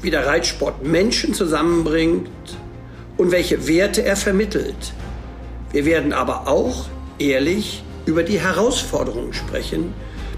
wie 0.00 0.10
der 0.10 0.26
Reitsport 0.26 0.84
Menschen 0.84 1.34
zusammenbringt 1.34 2.28
und 3.16 3.30
welche 3.30 3.66
Werte 3.66 4.04
er 4.04 4.16
vermittelt. 4.16 4.92
Wir 5.72 5.84
werden 5.84 6.12
aber 6.12 6.46
auch 6.46 6.86
ehrlich 7.18 7.82
über 8.06 8.22
die 8.22 8.40
Herausforderungen 8.40 9.34
sprechen, 9.34 9.92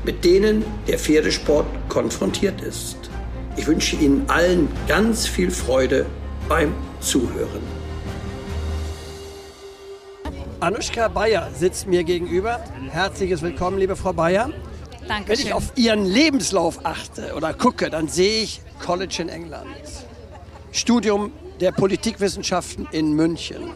mit 0.04 0.24
denen 0.24 0.65
der 0.88 0.98
Pferdesport 0.98 1.66
konfrontiert 1.88 2.62
ist. 2.62 2.96
Ich 3.56 3.66
wünsche 3.66 3.96
Ihnen 3.96 4.24
allen 4.28 4.68
ganz 4.88 5.27
viel 5.27 5.51
Freude 5.51 6.06
beim 6.48 6.74
Zuhören. 7.01 7.60
Anushka 10.60 11.09
Bayer 11.09 11.51
sitzt 11.54 11.87
mir 11.87 12.04
gegenüber. 12.04 12.62
Herzliches 12.90 13.42
Willkommen, 13.42 13.79
liebe 13.79 13.96
Frau 13.96 14.12
Bayer. 14.12 14.51
Danke 15.09 15.30
Wenn 15.30 15.38
ich 15.40 15.52
auf 15.52 15.73
Ihren 15.77 16.04
Lebenslauf 16.04 16.84
achte 16.84 17.34
oder 17.34 17.54
gucke, 17.54 17.88
dann 17.90 18.09
sehe 18.09 18.42
ich 18.42 18.60
College 18.84 19.23
in 19.23 19.29
England, 19.29 19.66
Studium 20.73 21.33
der 21.61 21.73
Politikwissenschaften 21.73 22.88
in 22.93 23.13
München, 23.13 23.71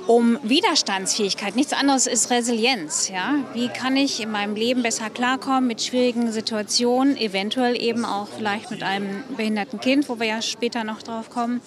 um 0.07 0.39
Widerstandsfähigkeit. 0.43 1.57
Nichts 1.57 1.73
anderes 1.73 2.07
ist 2.07 2.31
Resilienz. 2.31 3.09
Ja? 3.09 3.37
Wie 3.55 3.69
kann 3.69 3.97
ich 3.97 4.21
in 4.21 4.31
meinem 4.31 4.55
Leben 4.55 4.83
besser 4.83 5.09
klarkommen 5.11 5.67
mit 5.67 5.83
schwierigen 5.83 6.31
Situationen, 6.31 7.17
eventuell 7.17 7.81
eben 7.81 8.05
auch 8.05 8.29
vielleicht 8.29 8.71
mit 8.71 8.83
einem 8.83 9.25
behinderten 9.37 9.81
Kind, 9.81 10.09
wo 10.09 10.19
wir 10.19 10.27
ja 10.27 10.43
später 10.43 10.85
noch 10.85 11.03
drauf 11.03 11.31
kommen, 11.31 11.63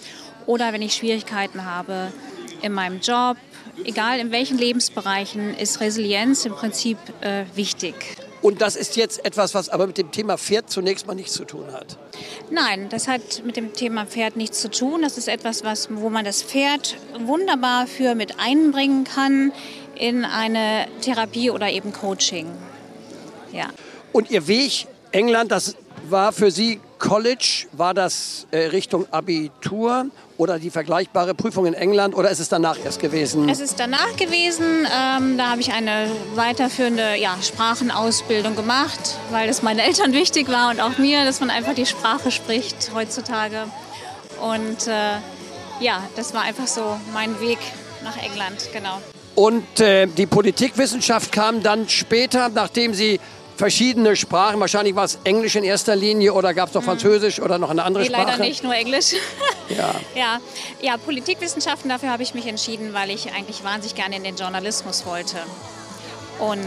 oder 0.45 0.71
wenn 0.71 0.81
ich 0.81 0.93
Schwierigkeiten 0.93 1.65
habe 1.65 2.11
in 2.61 2.71
meinem 2.71 2.99
Job, 2.99 3.37
egal 3.83 4.19
in 4.19 4.31
welchen 4.31 4.57
Lebensbereichen, 4.57 5.55
ist 5.55 5.81
Resilienz 5.81 6.45
im 6.45 6.53
Prinzip 6.53 6.97
äh, 7.21 7.45
wichtig. 7.55 8.16
Und 8.41 8.61
das 8.61 8.75
ist 8.75 8.95
jetzt 8.95 9.25
etwas, 9.25 9.53
was 9.53 9.69
aber 9.69 9.87
mit 9.87 9.97
dem 9.97 10.11
Thema 10.11 10.37
Pferd 10.37 10.69
zunächst 10.69 11.07
mal 11.07 11.15
nichts 11.15 11.33
zu 11.33 11.45
tun 11.45 11.71
hat. 11.71 11.97
Nein, 12.51 12.87
das 12.89 13.07
hat 13.07 13.43
mit 13.43 13.57
dem 13.57 13.73
Thema 13.73 14.05
Pferd 14.05 14.37
nichts 14.37 14.61
zu 14.61 14.69
tun. 14.69 15.01
Das 15.01 15.17
ist 15.17 15.27
etwas, 15.27 15.63
was, 15.63 15.89
wo 15.91 16.09
man 16.09 16.23
das 16.23 16.43
Pferd 16.43 16.97
wunderbar 17.19 17.87
für 17.87 18.15
mit 18.15 18.39
einbringen 18.39 19.03
kann 19.03 19.51
in 19.95 20.23
eine 20.23 20.87
Therapie 21.01 21.49
oder 21.49 21.69
eben 21.69 21.91
Coaching. 21.91 22.47
Ja. 23.51 23.69
Und 24.13 24.29
Ihr 24.29 24.47
Weg 24.47 24.87
England, 25.11 25.51
das 25.51 25.75
war 26.09 26.31
für 26.31 26.51
Sie 26.51 26.79
College, 26.99 27.67
war 27.71 27.93
das 27.93 28.47
äh, 28.51 28.67
Richtung 28.67 29.05
Abitur 29.11 30.07
oder 30.37 30.59
die 30.59 30.69
vergleichbare 30.69 31.33
Prüfung 31.33 31.65
in 31.65 31.73
England 31.73 32.15
oder 32.15 32.29
ist 32.29 32.39
es 32.39 32.49
danach 32.49 32.77
erst 32.83 32.99
gewesen? 32.99 33.49
Es 33.49 33.59
ist 33.59 33.79
danach 33.79 34.15
gewesen. 34.15 34.85
Ähm, 34.85 35.37
da 35.37 35.51
habe 35.51 35.61
ich 35.61 35.71
eine 35.71 36.09
weiterführende 36.35 37.15
ja, 37.17 37.35
Sprachenausbildung 37.41 38.55
gemacht, 38.55 39.17
weil 39.31 39.49
es 39.49 39.61
meinen 39.61 39.79
Eltern 39.79 40.13
wichtig 40.13 40.49
war 40.49 40.69
und 40.69 40.81
auch 40.81 40.97
mir, 40.97 41.25
dass 41.25 41.39
man 41.39 41.49
einfach 41.49 41.73
die 41.73 41.85
Sprache 41.85 42.31
spricht 42.31 42.91
heutzutage. 42.93 43.65
Und 44.41 44.87
äh, 44.87 45.17
ja, 45.79 46.03
das 46.15 46.33
war 46.33 46.41
einfach 46.41 46.67
so 46.67 46.99
mein 47.13 47.39
Weg 47.39 47.59
nach 48.03 48.17
England, 48.17 48.69
genau. 48.73 49.01
Und 49.35 49.79
äh, 49.79 50.07
die 50.07 50.25
Politikwissenschaft 50.25 51.31
kam 51.31 51.61
dann 51.61 51.87
später, 51.89 52.49
nachdem 52.49 52.95
Sie 52.95 53.19
verschiedene 53.57 54.15
Sprachen. 54.15 54.59
Wahrscheinlich 54.59 54.95
war 54.95 55.05
es 55.05 55.19
Englisch 55.23 55.55
in 55.55 55.63
erster 55.63 55.95
Linie 55.95 56.33
oder 56.33 56.53
gab 56.53 56.69
es 56.69 56.75
noch 56.75 56.83
Französisch 56.83 57.41
oder 57.41 57.57
noch 57.57 57.69
eine 57.69 57.83
andere 57.83 58.03
nee, 58.03 58.09
Sprache? 58.09 58.25
leider 58.27 58.43
nicht, 58.43 58.63
nur 58.63 58.73
Englisch. 58.73 59.15
Ja. 59.69 59.93
ja. 60.15 60.39
Ja, 60.81 60.95
Politikwissenschaften, 60.95 61.89
dafür 61.89 62.09
habe 62.09 62.23
ich 62.23 62.33
mich 62.33 62.47
entschieden, 62.47 62.93
weil 62.93 63.09
ich 63.09 63.33
eigentlich 63.33 63.65
wahnsinnig 63.65 63.95
gerne 63.95 64.15
in 64.15 64.23
den 64.23 64.37
Journalismus 64.37 65.05
wollte. 65.05 65.39
Und 66.39 66.59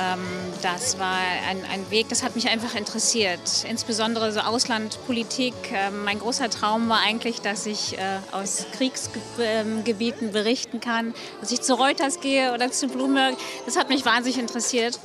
ähm, 0.00 0.20
das 0.62 0.98
war 0.98 1.18
ein, 1.50 1.58
ein 1.70 1.90
Weg, 1.90 2.08
das 2.08 2.22
hat 2.22 2.36
mich 2.36 2.48
einfach 2.48 2.74
interessiert. 2.76 3.40
Insbesondere 3.68 4.30
so 4.32 4.40
Auslandpolitik. 4.40 5.54
Ähm, 5.72 6.04
mein 6.04 6.20
großer 6.20 6.48
Traum 6.48 6.88
war 6.88 7.00
eigentlich, 7.00 7.40
dass 7.40 7.66
ich 7.66 7.98
äh, 7.98 8.18
aus 8.30 8.66
Kriegsgebieten 8.76 10.30
berichten 10.30 10.80
kann, 10.80 11.12
dass 11.40 11.50
ich 11.50 11.60
zu 11.60 11.74
Reuters 11.74 12.20
gehe 12.20 12.54
oder 12.54 12.70
zu 12.70 12.86
Bloomberg. 12.86 13.34
Das 13.64 13.76
hat 13.76 13.88
mich 13.88 14.04
wahnsinnig 14.04 14.38
interessiert. 14.38 15.00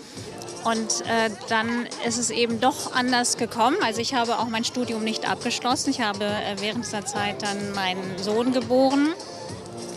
Und 0.63 1.01
äh, 1.01 1.29
dann 1.49 1.87
ist 2.07 2.17
es 2.17 2.29
eben 2.29 2.59
doch 2.59 2.93
anders 2.93 3.37
gekommen. 3.37 3.77
Also 3.83 3.99
ich 3.99 4.13
habe 4.13 4.37
auch 4.37 4.47
mein 4.47 4.63
Studium 4.63 5.03
nicht 5.03 5.29
abgeschlossen. 5.29 5.89
Ich 5.89 6.01
habe 6.01 6.25
äh, 6.25 6.59
während 6.59 6.85
dieser 6.85 7.05
Zeit 7.05 7.41
dann 7.41 7.73
meinen 7.73 8.17
Sohn 8.17 8.53
geboren, 8.53 9.09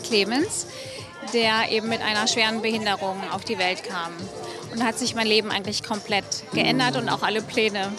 Clemens, 0.03 0.67
der 1.33 1.71
eben 1.71 1.89
mit 1.89 2.01
einer 2.01 2.27
schweren 2.27 2.61
Behinderung 2.61 3.17
auf 3.31 3.43
die 3.43 3.57
Welt 3.57 3.83
kam. 3.83 4.11
Und 4.71 4.79
da 4.79 4.85
hat 4.85 4.97
sich 4.97 5.15
mein 5.15 5.27
Leben 5.27 5.51
eigentlich 5.51 5.83
komplett 5.83 6.25
geändert 6.53 6.97
und 6.97 7.09
auch 7.09 7.21
alle 7.21 7.41
Pläne 7.41 7.91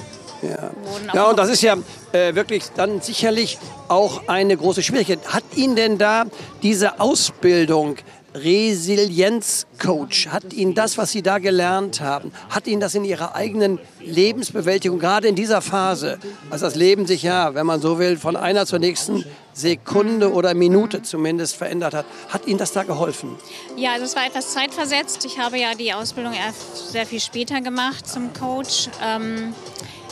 ja. 0.43 0.71
ja, 1.15 1.25
und 1.31 1.39
das 1.39 1.49
ist 1.49 1.63
ja 1.63 1.77
äh, 2.13 2.35
wirklich 2.35 2.65
dann 2.75 3.01
sicherlich 3.01 3.59
auch 3.89 4.29
eine 4.29 4.57
große 4.57 4.83
Schwierigkeit. 4.83 5.21
Hat 5.29 5.45
Ihnen 5.55 5.77
denn 5.77 5.99
da 5.99 6.25
diese 6.63 7.01
Ausbildung 7.01 7.97
Resilienzcoach, 8.37 10.29
hat 10.29 10.53
Ihnen 10.53 10.75
das, 10.75 10.99
was 10.99 11.13
Sie 11.13 11.23
da 11.23 11.39
gelernt 11.39 12.01
haben, 12.01 12.33
hat 12.51 12.67
Ihnen 12.67 12.81
das 12.81 12.95
in 12.95 13.05
Ihrer 13.05 13.35
eigenen 13.35 13.79
Lebensbewältigung, 14.01 14.99
gerade 14.99 15.29
in 15.29 15.35
dieser 15.35 15.63
Phase, 15.63 16.19
als 16.51 16.61
das 16.61 16.75
Leben 16.75 17.07
sich 17.07 17.23
ja, 17.23 17.55
wenn 17.55 17.67
man 17.67 17.81
so 17.81 17.99
will, 17.99 18.17
von 18.19 18.37
einer 18.37 18.67
zur 18.67 18.79
nächsten 18.79 19.25
Sekunde 19.53 20.33
oder 20.33 20.53
Minute 20.55 21.03
zumindest 21.03 21.57
verändert 21.57 21.95
hat, 21.95 22.05
hat 22.29 22.47
Ihnen 22.47 22.59
das 22.59 22.73
da 22.73 22.83
geholfen? 22.83 23.37
Ja, 23.77 23.93
also 23.93 24.05
es 24.05 24.15
war 24.15 24.27
etwas 24.27 24.53
zeitversetzt. 24.53 25.25
Ich 25.25 25.39
habe 25.39 25.59
ja 25.59 25.75
die 25.75 25.95
Ausbildung 25.95 26.35
erst 26.35 26.93
sehr 26.93 27.07
viel 27.07 27.21
später 27.21 27.61
gemacht 27.63 28.07
zum 28.07 28.33
Coach. 28.35 28.89
Ähm, 29.03 29.55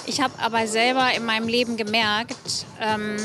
ich 0.06 0.20
habe 0.20 0.34
aber 0.38 0.66
selber 0.66 1.08
in 1.16 1.24
meinem 1.24 1.48
Leben 1.48 1.76
gemerkt, 1.76 2.66
ähm, 2.80 3.16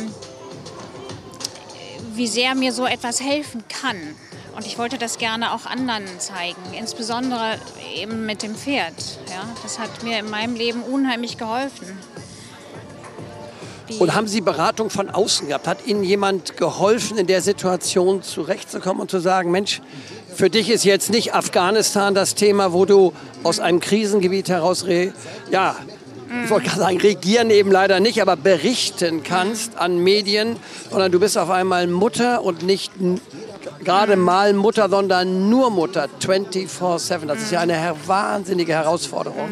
wie 2.15 2.27
sehr 2.27 2.53
mir 2.53 2.73
so 2.73 2.85
etwas 2.85 3.21
helfen 3.21 3.63
kann. 3.69 3.95
Und 4.55 4.65
ich 4.65 4.77
wollte 4.77 4.97
das 4.97 5.17
gerne 5.17 5.53
auch 5.53 5.65
anderen 5.65 6.05
zeigen, 6.19 6.61
insbesondere 6.77 7.57
eben 7.95 8.25
mit 8.25 8.43
dem 8.43 8.55
Pferd. 8.55 8.93
Ja, 9.29 9.47
das 9.63 9.79
hat 9.79 10.03
mir 10.03 10.19
in 10.19 10.29
meinem 10.29 10.55
Leben 10.55 10.83
unheimlich 10.83 11.37
geholfen. 11.37 11.97
Und 13.97 14.13
haben 14.13 14.27
Sie 14.27 14.41
Beratung 14.41 14.89
von 14.89 15.09
außen 15.09 15.47
gehabt? 15.47 15.67
Hat 15.67 15.87
Ihnen 15.87 16.03
jemand 16.03 16.57
geholfen, 16.57 17.17
in 17.17 17.25
der 17.25 17.41
Situation 17.41 18.21
zurechtzukommen 18.21 19.01
und 19.01 19.09
zu 19.09 19.19
sagen, 19.19 19.49
Mensch, 19.49 19.81
für 20.35 20.49
dich 20.49 20.69
ist 20.69 20.85
jetzt 20.85 21.09
nicht 21.09 21.33
Afghanistan 21.33 22.13
das 22.13 22.35
Thema, 22.35 22.71
wo 22.71 22.85
du 22.85 23.13
aus 23.43 23.59
einem 23.59 23.79
Krisengebiet 23.79 24.49
heraus, 24.49 24.85
ja, 25.49 25.75
ich 26.43 26.49
wollte 26.51 26.67
gerade 26.67 26.81
sagen, 26.81 26.97
regieren 27.01 27.49
eben 27.49 27.71
leider 27.71 27.99
nicht, 27.99 28.21
aber 28.21 28.35
berichten 28.35 29.23
kannst 29.23 29.77
an 29.77 29.97
Medien, 29.97 30.57
sondern 30.91 31.11
du 31.11 31.19
bist 31.19 31.37
auf 31.37 31.49
einmal 31.49 31.87
Mutter 31.87 32.43
und 32.43 32.61
nicht 32.61 32.91
gerade 33.89 34.17
mal 34.17 34.53
Mutter, 34.53 34.87
sondern 34.87 35.49
nur 35.49 35.71
Mutter, 35.71 36.07
24-7. 36.21 37.25
Das 37.25 37.41
ist 37.41 37.51
ja 37.51 37.61
eine 37.61 37.95
wahnsinnige 38.05 38.73
Herausforderung. 38.73 39.49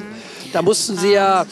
Da 0.54 0.62
mussten 0.62 0.96
Sie 0.96 1.14
ja 1.14 1.48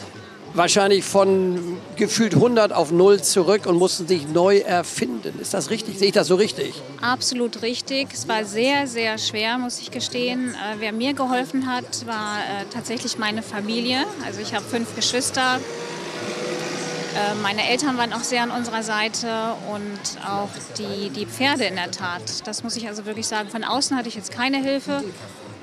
wahrscheinlich 0.54 1.04
von 1.04 1.78
gefühlt 1.96 2.36
100 2.36 2.72
auf 2.74 2.92
0 2.92 3.24
zurück 3.24 3.66
und 3.66 3.78
mussten 3.80 4.08
sich 4.08 4.28
neu 4.28 4.60
erfinden. 4.60 5.40
Ist 5.40 5.56
das 5.56 5.72
richtig? 5.72 5.98
Sehe 5.98 6.10
ich 6.10 6.14
das 6.14 6.28
so 6.28 6.36
richtig? 6.36 6.76
Absolut 7.02 7.64
richtig. 7.64 8.10
Es 8.14 8.28
war 8.28 8.46
sehr, 8.46 8.86
sehr 8.86 9.18
schwer, 9.18 9.58
muss 9.58 9.80
ich 9.80 9.90
gestehen. 9.90 10.50
Äh, 10.50 10.76
wer 10.78 10.94
mir 10.94 11.16
geholfen 11.16 11.66
hat, 11.66 12.06
war 12.06 12.38
äh, 12.38 12.66
tatsächlich 12.72 13.18
meine 13.18 13.42
Familie. 13.42 14.06
Also 14.28 14.42
ich 14.42 14.54
habe 14.54 14.64
fünf 14.64 14.96
Geschwister. 14.96 15.60
Äh, 17.16 17.34
meine 17.42 17.70
Eltern 17.70 17.98
waren 17.98 18.12
auch 18.12 18.24
sehr 18.24 18.44
an 18.44 18.52
unserer 18.52 18.84
Seite 18.84 19.54
und 19.72 20.00
auch 20.28 20.50
die, 20.78 21.10
die 21.10 21.26
Pferde 21.26 21.64
in 21.64 21.76
der 21.76 21.92
Tat. 21.92 22.46
Das 22.46 22.62
muss 22.62 22.76
ich 22.76 22.88
also 22.90 23.06
wirklich 23.06 23.28
sagen. 23.28 23.50
Von 23.50 23.64
außen 23.64 23.96
hatte 23.96 24.10
ich 24.10 24.16
jetzt 24.16 24.32
keine 24.32 24.58
Hilfe. 24.62 25.02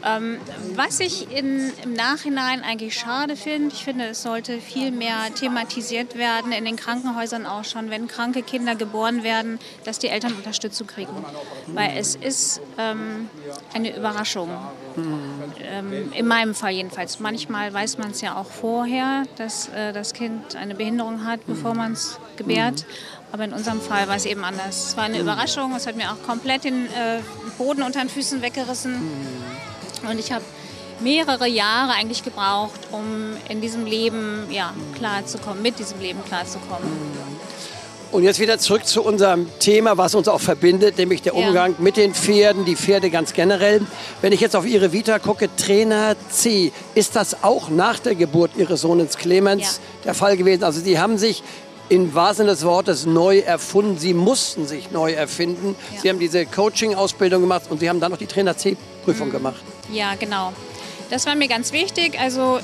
Ähm, 0.04 0.38
was 0.74 1.00
ich 1.00 1.30
in, 1.30 1.72
im 1.82 1.92
Nachhinein 1.92 2.62
eigentlich 2.62 2.94
schade 2.94 3.36
finde, 3.36 3.74
ich 3.74 3.84
finde, 3.84 4.06
es 4.06 4.22
sollte 4.22 4.60
viel 4.60 4.90
mehr 4.90 5.32
thematisiert 5.34 6.16
werden, 6.16 6.52
in 6.52 6.64
den 6.64 6.76
Krankenhäusern 6.76 7.46
auch 7.46 7.64
schon, 7.64 7.90
wenn 7.90 8.08
kranke 8.08 8.42
Kinder 8.42 8.74
geboren 8.74 9.22
werden, 9.22 9.58
dass 9.84 9.98
die 9.98 10.08
Eltern 10.08 10.32
Unterstützung 10.32 10.86
kriegen. 10.86 11.12
Weil 11.68 11.96
es 11.96 12.16
ist 12.16 12.60
ähm, 12.78 13.28
eine 13.74 13.96
Überraschung. 13.96 14.50
Ähm, 14.96 16.12
in 16.12 16.26
meinem 16.26 16.54
Fall 16.54 16.72
jedenfalls. 16.72 17.20
Manchmal 17.20 17.72
weiß 17.72 17.98
man 17.98 18.10
es 18.10 18.20
ja 18.20 18.36
auch 18.36 18.50
vorher, 18.50 19.24
dass 19.36 19.68
äh, 19.68 19.92
das 19.92 20.12
Kind 20.12 20.56
eine 20.56 20.74
Behinderung 20.74 21.24
hat, 21.24 21.46
bevor 21.46 21.74
man 21.74 21.92
es 21.92 22.18
gebärt. 22.36 22.84
Aber 23.32 23.44
in 23.44 23.54
unserem 23.54 23.80
Fall 23.80 24.08
war 24.08 24.16
es 24.16 24.26
eben 24.26 24.44
anders. 24.44 24.88
Es 24.88 24.96
war 24.96 25.04
eine 25.04 25.18
Überraschung. 25.18 25.74
Es 25.74 25.86
hat 25.86 25.96
mir 25.96 26.12
auch 26.12 26.22
komplett 26.22 26.64
den 26.64 26.86
äh, 26.86 27.20
Boden 27.56 27.82
unter 27.82 28.00
den 28.00 28.10
Füßen 28.10 28.42
weggerissen. 28.42 29.00
Und 30.08 30.18
ich 30.18 30.32
habe 30.32 30.44
mehrere 31.00 31.48
Jahre 31.48 31.92
eigentlich 31.92 32.22
gebraucht, 32.22 32.80
um 32.90 33.36
in 33.48 33.60
diesem 33.60 33.86
Leben 33.86 34.46
ja, 34.50 34.72
klarzukommen, 34.96 35.62
mit 35.62 35.78
diesem 35.78 36.00
Leben 36.00 36.20
klarzukommen. 36.24 36.88
Und 38.12 38.24
jetzt 38.24 38.40
wieder 38.40 38.58
zurück 38.58 38.84
zu 38.84 39.02
unserem 39.02 39.46
Thema, 39.58 39.96
was 39.96 40.14
uns 40.14 40.28
auch 40.28 40.40
verbindet, 40.40 40.98
nämlich 40.98 41.22
der 41.22 41.34
Umgang 41.34 41.72
ja. 41.72 41.76
mit 41.78 41.96
den 41.96 42.12
Pferden, 42.12 42.66
die 42.66 42.76
Pferde 42.76 43.08
ganz 43.08 43.32
generell. 43.32 43.80
Wenn 44.20 44.34
ich 44.34 44.40
jetzt 44.40 44.54
auf 44.54 44.66
Ihre 44.66 44.92
Vita 44.92 45.18
gucke, 45.18 45.48
Trainer 45.56 46.14
C, 46.28 46.72
ist 46.94 47.16
das 47.16 47.42
auch 47.42 47.70
nach 47.70 47.98
der 47.98 48.14
Geburt 48.14 48.50
Ihres 48.58 48.82
Sohnes 48.82 49.16
Clemens 49.16 49.62
ja. 49.62 50.04
der 50.04 50.14
Fall 50.14 50.36
gewesen? 50.36 50.62
Also 50.62 50.82
Sie 50.82 50.98
haben 50.98 51.16
sich 51.16 51.42
im 51.88 52.14
wahrsten 52.14 52.46
des 52.46 52.64
Wortes 52.66 53.06
neu 53.06 53.38
erfunden. 53.38 53.98
Sie 53.98 54.12
mussten 54.12 54.66
sich 54.66 54.90
neu 54.90 55.12
erfinden. 55.12 55.74
Ja. 55.94 56.00
Sie 56.02 56.08
haben 56.10 56.18
diese 56.18 56.44
Coaching-Ausbildung 56.44 57.40
gemacht 57.40 57.64
und 57.70 57.80
Sie 57.80 57.88
haben 57.88 58.00
dann 58.00 58.12
noch 58.12 58.18
die 58.18 58.26
Trainer 58.26 58.54
C-Prüfung 58.54 59.28
mhm. 59.28 59.32
gemacht. 59.32 59.62
Ja, 59.90 60.14
genau. 60.14 60.52
Das 61.10 61.26
war 61.26 61.34
mir 61.34 61.48
ganz 61.48 61.72
wichtig. 61.72 62.18
Also 62.18 62.60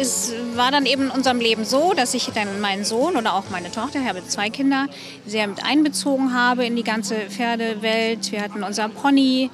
es 0.00 0.32
war 0.54 0.70
dann 0.70 0.86
eben 0.86 1.04
in 1.04 1.10
unserem 1.10 1.40
Leben 1.40 1.64
so, 1.64 1.92
dass 1.92 2.14
ich 2.14 2.26
dann 2.26 2.60
meinen 2.60 2.84
Sohn 2.84 3.16
oder 3.16 3.34
auch 3.34 3.44
meine 3.50 3.70
Tochter, 3.70 4.00
ich 4.00 4.08
habe 4.08 4.24
zwei 4.26 4.48
Kinder, 4.48 4.86
sehr 5.26 5.46
mit 5.46 5.64
einbezogen 5.64 6.34
habe 6.34 6.64
in 6.64 6.76
die 6.76 6.84
ganze 6.84 7.16
Pferdewelt. 7.28 8.30
Wir 8.30 8.42
hatten 8.42 8.62
unser 8.62 8.88
Pony. 8.88 9.50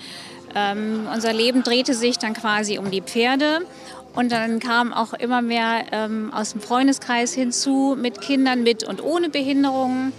Ähm, 0.54 1.08
unser 1.12 1.32
Leben 1.32 1.62
drehte 1.62 1.94
sich 1.94 2.18
dann 2.18 2.34
quasi 2.34 2.78
um 2.78 2.90
die 2.90 3.00
Pferde. 3.00 3.66
Und 4.14 4.30
dann 4.30 4.60
kam 4.60 4.92
auch 4.92 5.12
immer 5.14 5.42
mehr 5.42 5.86
ähm, 5.90 6.32
aus 6.32 6.52
dem 6.52 6.60
Freundeskreis 6.60 7.32
hinzu 7.34 7.96
mit 7.98 8.20
Kindern 8.20 8.62
mit 8.62 8.84
und 8.84 9.02
ohne 9.02 9.28
Behinderungen. 9.28 10.12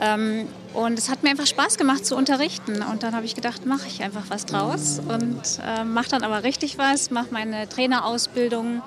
Ähm, 0.00 0.48
und 0.74 0.98
es 0.98 1.08
hat 1.08 1.22
mir 1.22 1.30
einfach 1.30 1.46
Spaß 1.46 1.78
gemacht 1.78 2.04
zu 2.04 2.16
unterrichten. 2.16 2.82
Und 2.82 3.02
dann 3.02 3.14
habe 3.14 3.24
ich 3.24 3.34
gedacht, 3.34 3.64
mache 3.64 3.86
ich 3.86 4.02
einfach 4.02 4.24
was 4.28 4.44
draus 4.44 5.00
und 5.00 5.40
äh, 5.64 5.84
mache 5.84 6.10
dann 6.10 6.24
aber 6.24 6.42
richtig 6.42 6.78
was, 6.78 7.10
mache 7.10 7.28
meine 7.30 7.68
Trainerausbildung 7.68 8.82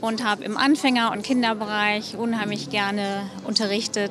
und 0.00 0.24
habe 0.24 0.44
im 0.44 0.56
Anfänger- 0.56 1.12
und 1.12 1.22
Kinderbereich 1.22 2.16
unheimlich 2.16 2.70
gerne 2.70 3.22
unterrichtet. 3.44 4.10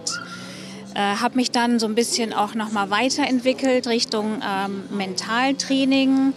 Äh, 0.96 1.00
habe 1.00 1.36
mich 1.36 1.52
dann 1.52 1.80
so 1.80 1.88
ein 1.88 1.96
bisschen 1.96 2.34
auch 2.34 2.56
nochmal 2.56 2.90
weiterentwickelt 2.90 3.88
Richtung 3.88 4.42
ähm, 4.42 4.84
Mentaltraining, 4.90 6.34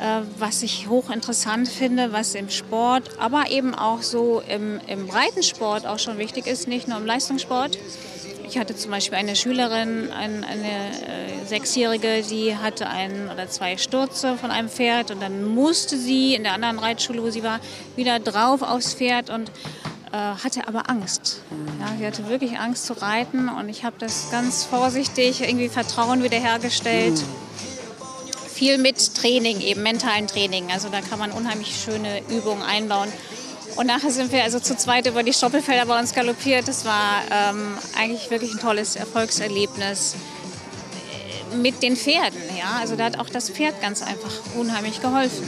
äh, 0.00 0.22
was 0.38 0.62
ich 0.62 0.88
hochinteressant 0.88 1.68
finde, 1.68 2.12
was 2.12 2.34
im 2.34 2.48
Sport, 2.48 3.10
aber 3.18 3.50
eben 3.50 3.74
auch 3.74 4.02
so 4.02 4.42
im, 4.48 4.80
im 4.86 5.06
Breitensport 5.06 5.86
auch 5.86 5.98
schon 5.98 6.18
wichtig 6.18 6.46
ist, 6.46 6.68
nicht 6.68 6.88
nur 6.88 6.98
im 6.98 7.06
Leistungssport. 7.06 7.78
Ich 8.48 8.58
hatte 8.58 8.76
zum 8.76 8.92
Beispiel 8.92 9.18
eine 9.18 9.34
Schülerin, 9.34 10.12
ein, 10.12 10.44
eine 10.44 10.68
äh, 10.68 11.44
Sechsjährige, 11.46 12.22
die 12.22 12.56
hatte 12.56 12.88
ein 12.88 13.28
oder 13.32 13.48
zwei 13.48 13.76
Stürze 13.76 14.36
von 14.36 14.52
einem 14.52 14.68
Pferd 14.68 15.10
und 15.10 15.20
dann 15.20 15.44
musste 15.44 15.98
sie 15.98 16.34
in 16.34 16.44
der 16.44 16.52
anderen 16.52 16.78
Reitschule, 16.78 17.22
wo 17.22 17.30
sie 17.30 17.42
war, 17.42 17.58
wieder 17.96 18.20
drauf 18.20 18.62
aufs 18.62 18.94
Pferd 18.94 19.30
und 19.30 19.50
äh, 20.12 20.16
hatte 20.16 20.68
aber 20.68 20.88
Angst. 20.88 21.42
Ja, 21.80 21.96
sie 21.98 22.06
hatte 22.06 22.28
wirklich 22.28 22.58
Angst 22.58 22.86
zu 22.86 22.92
reiten 22.92 23.48
und 23.48 23.68
ich 23.68 23.84
habe 23.84 23.96
das 23.98 24.30
ganz 24.30 24.62
vorsichtig, 24.64 25.40
irgendwie 25.40 25.68
Vertrauen 25.68 26.22
wiederhergestellt. 26.22 27.20
Viel 28.48 28.78
mit 28.78 29.16
Training, 29.16 29.60
eben 29.60 29.82
mentalen 29.82 30.28
Training. 30.28 30.70
Also 30.70 30.88
da 30.88 31.00
kann 31.00 31.18
man 31.18 31.32
unheimlich 31.32 31.76
schöne 31.76 32.20
Übungen 32.28 32.62
einbauen. 32.62 33.12
Und 33.76 33.86
nachher 33.86 34.10
sind 34.10 34.32
wir 34.32 34.42
also 34.42 34.58
zu 34.58 34.74
zweit 34.76 35.06
über 35.06 35.22
die 35.22 35.34
Stoppelfelder 35.34 35.84
bei 35.84 35.98
uns 35.98 36.14
galoppiert. 36.14 36.66
Das 36.66 36.86
war 36.86 37.20
ähm, 37.30 37.76
eigentlich 37.98 38.30
wirklich 38.30 38.52
ein 38.52 38.58
tolles 38.58 38.96
Erfolgserlebnis 38.96 40.14
mit 41.54 41.82
den 41.82 41.94
Pferden. 41.94 42.40
Ja? 42.58 42.78
Also 42.80 42.96
da 42.96 43.04
hat 43.04 43.18
auch 43.18 43.28
das 43.28 43.50
Pferd 43.50 43.80
ganz 43.82 44.02
einfach 44.02 44.32
unheimlich 44.56 45.02
geholfen. 45.02 45.46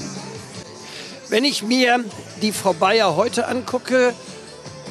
Wenn 1.31 1.45
ich 1.45 1.63
mir 1.63 2.05
die 2.43 2.53
Frau 2.53 2.75
Bayer 2.75 3.17
heute 3.17 3.49
angucke 3.49 4.15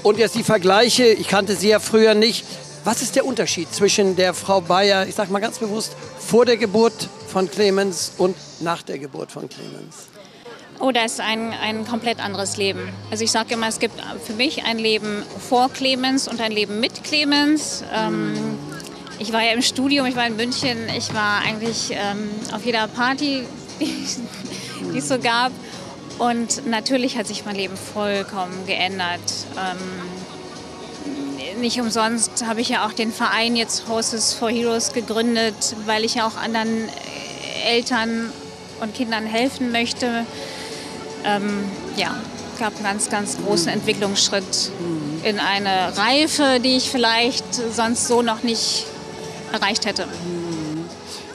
und 0.02 0.18
jetzt 0.18 0.36
die 0.36 0.44
vergleiche, 0.44 1.06
ich 1.06 1.28
kannte 1.28 1.56
sie 1.56 1.70
ja 1.70 1.80
früher 1.80 2.16
nicht, 2.16 2.44
was 2.84 3.02
ist 3.02 3.16
der 3.16 3.26
Unterschied 3.26 3.74
zwischen 3.74 4.16
der 4.16 4.34
Frau 4.34 4.62
Bayer, 4.62 5.08
ich 5.08 5.16
sage 5.16 5.32
mal 5.32 5.40
ganz 5.40 5.60
bewusst, 5.60 5.96
vor 6.20 6.46
der 6.46 6.58
Geburt 6.58 7.10
von 7.28 7.50
Clemens 7.50 8.14
und 8.18 8.36
nach 8.62 8.82
der 8.82 8.98
Geburt 8.98 9.32
von 9.32 9.48
Clemens? 9.50 10.08
Oh, 10.80 10.92
das 10.92 11.14
ist 11.14 11.22
ein, 11.22 11.54
ein 11.54 11.88
komplett 11.88 12.24
anderes 12.24 12.56
Leben. 12.56 12.90
Also 13.10 13.24
ich 13.24 13.32
sage 13.32 13.56
immer, 13.56 13.68
es 13.68 13.80
gibt 13.80 13.96
für 14.24 14.34
mich 14.34 14.64
ein 14.66 14.78
Leben 14.78 15.24
vor 15.50 15.70
Clemens 15.70 16.28
und 16.28 16.40
ein 16.40 16.52
Leben 16.52 16.80
mit 16.80 17.04
Clemens. 17.04 17.84
Ähm, 17.92 18.36
ich 19.18 19.34
war 19.34 19.42
ja 19.42 19.54
im 19.54 19.64
Studium, 19.64 20.06
ich 20.06 20.16
war 20.16 20.28
in 20.28 20.36
München, 20.36 20.78
ich 20.96 21.16
war 21.16 21.42
eigentlich 21.42 21.90
ähm, 21.92 22.30
auf 22.54 22.64
jeder 22.64 22.88
Party, 22.88 23.44
die, 23.80 24.98
es 24.98 25.08
so 25.08 25.18
gab. 25.18 25.52
Und 26.20 26.68
natürlich 26.68 27.18
hat 27.18 27.26
sich 27.26 27.44
mein 27.44 27.56
Leben 27.56 27.76
vollkommen 27.76 28.68
geändert. 28.68 29.20
Ähm, 29.58 29.78
nicht 31.60 31.82
umsonst 31.82 32.46
habe 32.46 32.62
ich 32.62 32.70
ja 32.70 32.86
auch 32.86 32.94
den 32.94 33.12
Verein 33.12 33.56
jetzt 33.56 33.88
Horses 33.88 34.36
for 34.36 34.52
Heroes 34.52 34.94
gegründet, 34.94 35.76
weil 35.88 36.06
ich 36.06 36.16
ja 36.16 36.28
auch 36.28 36.38
anderen 36.38 36.88
Eltern 37.66 38.32
und 38.80 38.94
Kindern 38.94 39.26
helfen 39.26 39.72
möchte 39.72 40.28
ähm, 41.28 41.66
ja, 41.96 42.16
gab 42.58 42.74
einen 42.76 42.84
ganz, 42.84 43.10
ganz 43.10 43.38
großen 43.38 43.68
Entwicklungsschritt 43.70 44.72
in 45.24 45.40
eine 45.40 45.98
Reife, 45.98 46.60
die 46.64 46.78
ich 46.78 46.90
vielleicht 46.90 47.46
sonst 47.74 48.08
so 48.08 48.22
noch 48.22 48.44
nicht 48.44 48.86
erreicht 49.52 49.86
hätte. 49.86 50.08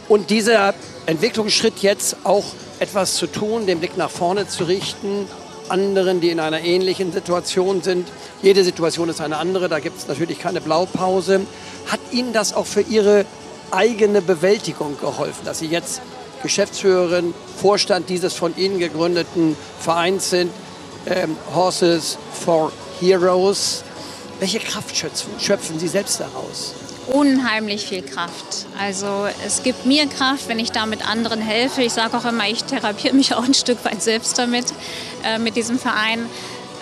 Und 0.08 0.30
dieser 0.30 0.74
Entwicklungsschritt 1.06 1.78
jetzt 1.80 2.16
auch 2.24 2.44
etwas 2.80 3.14
zu 3.14 3.26
tun, 3.26 3.66
den 3.66 3.78
Blick 3.78 3.96
nach 3.96 4.10
vorne 4.10 4.48
zu 4.48 4.64
richten, 4.64 5.26
anderen, 5.68 6.20
die 6.20 6.30
in 6.30 6.40
einer 6.40 6.60
ähnlichen 6.60 7.12
Situation 7.12 7.82
sind. 7.82 8.08
Jede 8.42 8.64
Situation 8.64 9.08
ist 9.08 9.20
eine 9.20 9.36
andere, 9.36 9.68
da 9.68 9.78
gibt 9.78 9.98
es 9.98 10.08
natürlich 10.08 10.38
keine 10.38 10.60
Blaupause. 10.60 11.42
Hat 11.86 12.00
Ihnen 12.10 12.32
das 12.32 12.52
auch 12.52 12.66
für 12.66 12.82
Ihre 12.82 13.24
eigene 13.70 14.20
Bewältigung 14.20 14.98
geholfen, 15.00 15.44
dass 15.44 15.60
Sie 15.60 15.66
jetzt 15.66 16.02
Geschäftsführerin, 16.42 17.34
Vorstand 17.60 18.08
dieses 18.08 18.34
von 18.34 18.56
Ihnen 18.56 18.78
gegründeten 18.78 19.56
Vereins 19.80 20.30
sind, 20.30 20.50
ähm, 21.06 21.36
Horses 21.54 22.18
for 22.32 22.72
Heroes. 23.00 23.84
Welche 24.40 24.58
Kraft 24.58 24.96
schöpfen, 24.96 25.32
schöpfen 25.38 25.78
Sie 25.78 25.88
selbst 25.88 26.20
daraus? 26.20 26.74
Unheimlich 27.08 27.86
viel 27.86 28.02
Kraft. 28.02 28.66
Also 28.80 29.26
es 29.44 29.62
gibt 29.62 29.86
mir 29.86 30.06
Kraft, 30.06 30.48
wenn 30.48 30.58
ich 30.58 30.70
damit 30.70 31.08
anderen 31.08 31.40
helfe. 31.40 31.82
Ich 31.82 31.92
sage 31.92 32.16
auch 32.16 32.24
immer, 32.24 32.48
ich 32.48 32.62
therapiere 32.64 33.14
mich 33.14 33.34
auch 33.34 33.44
ein 33.44 33.54
Stück 33.54 33.84
weit 33.84 34.02
selbst 34.02 34.38
damit, 34.38 34.66
äh, 35.24 35.38
mit 35.38 35.56
diesem 35.56 35.78
Verein. 35.78 36.26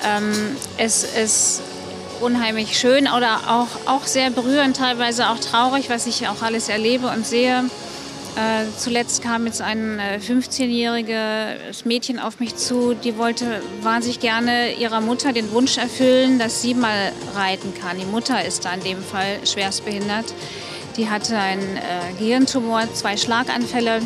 Ähm, 0.04 0.56
es 0.76 1.04
ist 1.04 1.62
unheimlich 2.20 2.78
schön 2.78 3.08
oder 3.08 3.40
auch, 3.48 3.68
auch 3.86 4.06
sehr 4.06 4.30
berührend, 4.30 4.76
teilweise 4.76 5.30
auch 5.30 5.38
traurig, 5.38 5.88
was 5.88 6.06
ich 6.06 6.28
auch 6.28 6.42
alles 6.42 6.68
erlebe 6.68 7.08
und 7.08 7.26
sehe. 7.26 7.64
Äh, 8.36 8.66
zuletzt 8.78 9.22
kam 9.22 9.46
jetzt 9.46 9.60
ein 9.60 9.98
äh, 9.98 10.18
15-jähriges 10.18 11.84
Mädchen 11.84 12.18
auf 12.20 12.38
mich 12.38 12.54
zu, 12.56 12.94
die 12.94 13.18
wollte 13.18 13.60
wahnsinnig 13.82 14.20
gerne 14.20 14.74
ihrer 14.74 15.00
Mutter 15.00 15.32
den 15.32 15.50
Wunsch 15.52 15.78
erfüllen, 15.78 16.38
dass 16.38 16.62
sie 16.62 16.74
mal 16.74 17.12
reiten 17.34 17.74
kann. 17.74 17.98
Die 17.98 18.04
Mutter 18.04 18.44
ist 18.44 18.64
da 18.64 18.72
in 18.74 18.82
dem 18.82 19.02
Fall 19.02 19.44
schwerstbehindert. 19.44 20.26
Die 20.96 21.08
hatte 21.08 21.36
einen 21.36 21.76
äh, 21.76 21.80
Gehirntumor, 22.18 22.82
zwei 22.94 23.16
Schlaganfälle. 23.16 24.00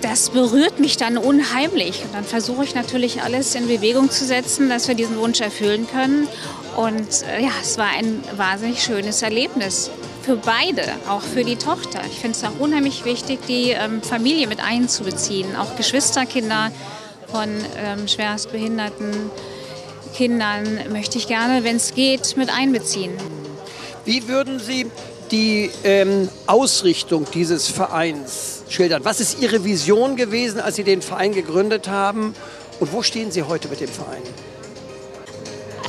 Das 0.00 0.30
berührt 0.30 0.80
mich 0.80 0.96
dann 0.96 1.18
unheimlich. 1.18 2.02
Und 2.04 2.14
dann 2.14 2.24
versuche 2.24 2.64
ich 2.64 2.74
natürlich 2.74 3.22
alles 3.22 3.54
in 3.54 3.68
Bewegung 3.68 4.10
zu 4.10 4.24
setzen, 4.24 4.68
dass 4.68 4.88
wir 4.88 4.94
diesen 4.94 5.18
Wunsch 5.18 5.40
erfüllen 5.40 5.86
können. 5.86 6.28
Und 6.76 7.24
äh, 7.36 7.42
ja, 7.42 7.50
es 7.60 7.76
war 7.76 7.88
ein 7.88 8.22
wahnsinnig 8.36 8.82
schönes 8.82 9.20
Erlebnis 9.22 9.90
für 10.22 10.36
beide, 10.36 10.84
auch 11.08 11.22
für 11.22 11.44
die 11.44 11.56
Tochter. 11.56 12.00
Ich 12.10 12.20
finde 12.20 12.38
es 12.38 12.44
auch 12.44 12.58
unheimlich 12.60 13.04
wichtig, 13.04 13.40
die 13.48 13.70
ähm, 13.70 14.02
Familie 14.02 14.46
mit 14.46 14.60
einzubeziehen, 14.60 15.56
auch 15.56 15.76
Geschwisterkinder 15.76 16.70
von 17.30 17.48
ähm, 17.76 18.06
schwerstbehinderten 18.06 19.30
Kindern 20.14 20.80
möchte 20.92 21.18
ich 21.18 21.26
gerne, 21.26 21.64
wenn 21.64 21.76
es 21.76 21.94
geht, 21.94 22.36
mit 22.36 22.50
einbeziehen. 22.50 23.12
Wie 24.04 24.28
würden 24.28 24.60
Sie 24.60 24.86
die 25.30 25.70
ähm, 25.84 26.28
Ausrichtung 26.46 27.26
dieses 27.32 27.68
Vereins 27.68 28.62
schildern? 28.68 29.04
Was 29.04 29.20
ist 29.20 29.40
Ihre 29.40 29.64
Vision 29.64 30.16
gewesen, 30.16 30.60
als 30.60 30.76
Sie 30.76 30.84
den 30.84 31.02
Verein 31.02 31.32
gegründet 31.32 31.88
haben? 31.88 32.34
Und 32.80 32.92
wo 32.92 33.02
stehen 33.02 33.30
Sie 33.30 33.42
heute 33.42 33.68
mit 33.68 33.80
dem 33.80 33.88
Verein? 33.88 34.22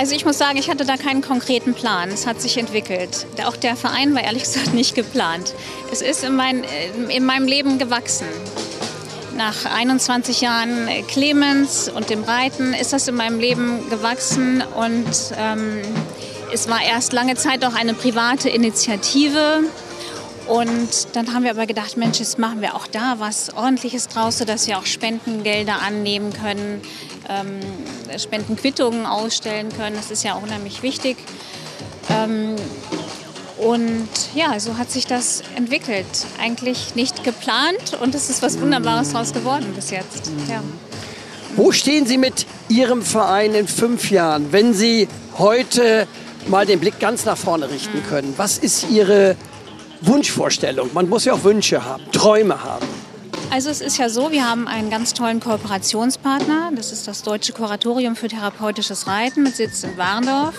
Also 0.03 0.15
ich 0.15 0.25
muss 0.25 0.37
sagen, 0.37 0.57
ich 0.57 0.69
hatte 0.69 0.83
da 0.83 0.97
keinen 0.97 1.21
konkreten 1.21 1.73
Plan. 1.73 2.09
Es 2.09 2.27
hat 2.27 2.41
sich 2.41 2.57
entwickelt. 2.57 3.25
Auch 3.45 3.55
der 3.55 3.77
Verein 3.77 4.13
war 4.13 4.21
ehrlich 4.21 4.43
gesagt 4.53 4.73
nicht 4.73 4.95
geplant. 4.95 5.53
Es 5.93 6.01
ist 6.01 6.25
in, 6.25 6.35
mein, 6.35 6.65
in 7.07 7.23
meinem 7.23 7.47
Leben 7.47 7.79
gewachsen. 7.79 8.27
Nach 9.37 9.63
21 9.63 10.41
Jahren 10.41 10.89
Clemens 11.07 11.87
und 11.87 12.09
dem 12.09 12.21
Reiten 12.25 12.73
ist 12.73 12.91
das 12.91 13.07
in 13.07 13.15
meinem 13.15 13.39
Leben 13.39 13.89
gewachsen 13.89 14.61
und 14.75 15.07
ähm, 15.37 15.79
es 16.51 16.67
war 16.67 16.83
erst 16.83 17.13
lange 17.13 17.35
Zeit 17.35 17.63
auch 17.63 17.73
eine 17.73 17.93
private 17.93 18.49
Initiative. 18.49 19.61
Und 20.47 21.15
dann 21.15 21.33
haben 21.33 21.43
wir 21.43 21.51
aber 21.51 21.65
gedacht, 21.65 21.95
Mensch, 21.95 22.19
jetzt 22.19 22.37
machen 22.37 22.61
wir 22.61 22.75
auch 22.75 22.87
da 22.87 23.15
was 23.19 23.55
Ordentliches 23.55 24.07
draus, 24.07 24.37
sodass 24.37 24.67
wir 24.67 24.77
auch 24.77 24.85
Spendengelder 24.85 25.81
annehmen 25.81 26.33
können, 26.33 26.81
ähm, 27.29 27.59
Spendenquittungen 28.17 29.05
ausstellen 29.05 29.69
können. 29.75 29.95
Das 29.95 30.11
ist 30.11 30.23
ja 30.23 30.35
auch 30.35 30.43
unheimlich 30.43 30.83
wichtig. 30.83 31.17
Ähm, 32.09 32.55
und 33.57 34.09
ja, 34.35 34.59
so 34.59 34.77
hat 34.77 34.91
sich 34.91 35.07
das 35.07 35.43
entwickelt. 35.55 36.05
Eigentlich 36.41 36.95
nicht 36.95 37.23
geplant 37.23 37.97
und 38.01 38.13
es 38.13 38.29
ist 38.29 38.41
was 38.41 38.59
Wunderbares 38.59 39.13
daraus 39.13 39.31
geworden 39.31 39.71
bis 39.73 39.91
jetzt. 39.91 40.31
Ja. 40.49 40.61
Wo 41.55 41.71
stehen 41.71 42.05
Sie 42.05 42.17
mit 42.17 42.45
Ihrem 42.67 43.03
Verein 43.03 43.53
in 43.53 43.67
fünf 43.67 44.09
Jahren, 44.11 44.51
wenn 44.51 44.73
Sie 44.73 45.07
heute 45.37 46.07
mal 46.47 46.65
den 46.65 46.79
Blick 46.79 46.99
ganz 46.99 47.25
nach 47.25 47.37
vorne 47.37 47.69
richten 47.69 47.99
mhm. 47.99 48.07
können? 48.07 48.33
Was 48.37 48.57
ist 48.57 48.89
Ihre 48.89 49.37
Wunschvorstellung? 50.05 50.91
Man 50.93 51.09
muss 51.09 51.25
ja 51.25 51.33
auch 51.33 51.43
Wünsche 51.43 51.83
haben, 51.83 52.03
Träume 52.11 52.63
haben. 52.63 52.85
Also 53.49 53.69
es 53.69 53.81
ist 53.81 53.97
ja 53.97 54.07
so, 54.09 54.31
wir 54.31 54.49
haben 54.49 54.67
einen 54.67 54.89
ganz 54.89 55.13
tollen 55.13 55.39
Kooperationspartner. 55.39 56.71
Das 56.75 56.91
ist 56.91 57.07
das 57.07 57.21
Deutsche 57.21 57.53
Kuratorium 57.53 58.15
für 58.15 58.27
therapeutisches 58.27 59.05
Reiten 59.07 59.43
mit 59.43 59.55
Sitz 59.55 59.83
in 59.83 59.95
Warndorf. 59.95 60.55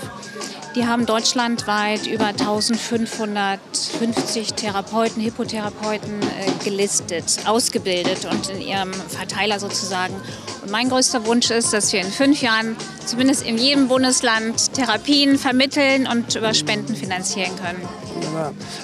Die 0.76 0.86
haben 0.86 1.04
deutschlandweit 1.06 2.06
über 2.06 2.26
1550 2.26 4.54
Therapeuten, 4.54 5.20
Hippotherapeuten 5.22 6.22
äh, 6.22 6.50
gelistet, 6.64 7.24
ausgebildet 7.46 8.26
und 8.30 8.48
in 8.50 8.60
ihrem 8.60 8.92
Verteiler 8.92 9.58
sozusagen. 9.60 10.14
Und 10.62 10.70
mein 10.72 10.88
größter 10.88 11.26
Wunsch 11.26 11.50
ist, 11.50 11.72
dass 11.72 11.92
wir 11.92 12.00
in 12.00 12.10
fünf 12.10 12.42
Jahren 12.42 12.74
zumindest 13.06 13.46
in 13.46 13.56
jedem 13.58 13.86
Bundesland 13.86 14.72
Therapien 14.72 15.38
vermitteln 15.38 16.08
und 16.08 16.34
über 16.34 16.54
Spenden 16.54 16.96
finanzieren 16.96 17.52
können. 17.56 17.86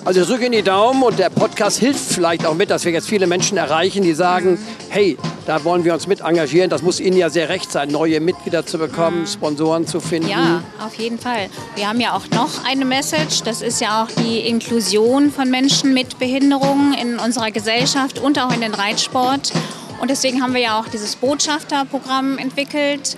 Also 0.04 0.24
drücke 0.24 0.46
in 0.46 0.52
die 0.52 0.62
Daumen 0.62 1.02
und 1.02 1.18
der 1.18 1.30
Podcast 1.30 1.78
hilft 1.78 2.12
vielleicht 2.12 2.46
auch 2.46 2.54
mit, 2.54 2.70
dass 2.70 2.84
wir 2.84 2.92
jetzt 2.92 3.08
viele 3.08 3.26
Menschen 3.26 3.58
erreichen, 3.58 4.02
die 4.02 4.14
sagen, 4.14 4.52
mhm. 4.52 4.58
hey, 4.88 5.18
da 5.46 5.64
wollen 5.64 5.84
wir 5.84 5.94
uns 5.94 6.06
mit 6.06 6.20
engagieren. 6.20 6.70
Das 6.70 6.82
muss 6.82 7.00
Ihnen 7.00 7.16
ja 7.16 7.30
sehr 7.30 7.48
recht 7.48 7.70
sein, 7.72 7.90
neue 7.90 8.20
Mitglieder 8.20 8.64
zu 8.64 8.78
bekommen, 8.78 9.22
mhm. 9.22 9.26
Sponsoren 9.26 9.86
zu 9.86 10.00
finden. 10.00 10.28
Ja, 10.28 10.62
auf 10.84 10.94
jeden 10.94 11.18
Fall. 11.18 11.48
Wir 11.74 11.88
haben 11.88 12.00
ja 12.00 12.14
auch 12.14 12.28
noch 12.34 12.64
eine 12.64 12.84
Message. 12.84 13.42
Das 13.42 13.62
ist 13.62 13.80
ja 13.80 14.02
auch 14.02 14.08
die 14.22 14.40
Inklusion 14.40 15.30
von 15.30 15.50
Menschen 15.50 15.92
mit 15.94 16.18
Behinderungen 16.18 16.94
in 16.94 17.18
unserer 17.18 17.50
Gesellschaft 17.50 18.18
und 18.18 18.38
auch 18.38 18.52
in 18.52 18.60
den 18.60 18.74
Reitsport. 18.74 19.52
Und 20.00 20.10
deswegen 20.10 20.42
haben 20.42 20.54
wir 20.54 20.60
ja 20.60 20.80
auch 20.80 20.88
dieses 20.88 21.16
Botschafterprogramm 21.16 22.38
entwickelt, 22.38 23.16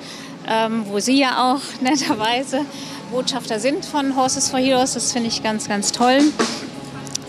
ähm, 0.49 0.85
wo 0.89 0.99
Sie 0.99 1.19
ja 1.19 1.53
auch 1.53 1.61
netterweise 1.81 2.61
Botschafter 3.13 3.61
sind 3.61 3.85
von 3.85 4.17
Horses 4.17 4.49
for 4.49 4.59
Heroes. 4.59 4.95
Das 4.95 5.13
finde 5.13 5.29
ich 5.29 5.43
ganz, 5.43 5.69
ganz 5.69 5.93
toll. 5.93 6.21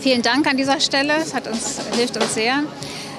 Vielen 0.00 0.22
Dank 0.22 0.46
an 0.46 0.56
dieser 0.56 0.80
Stelle. 0.80 1.12
Es 1.18 1.34
uns, 1.34 1.78
hilft 1.94 2.16
uns 2.16 2.34
sehr. 2.34 2.62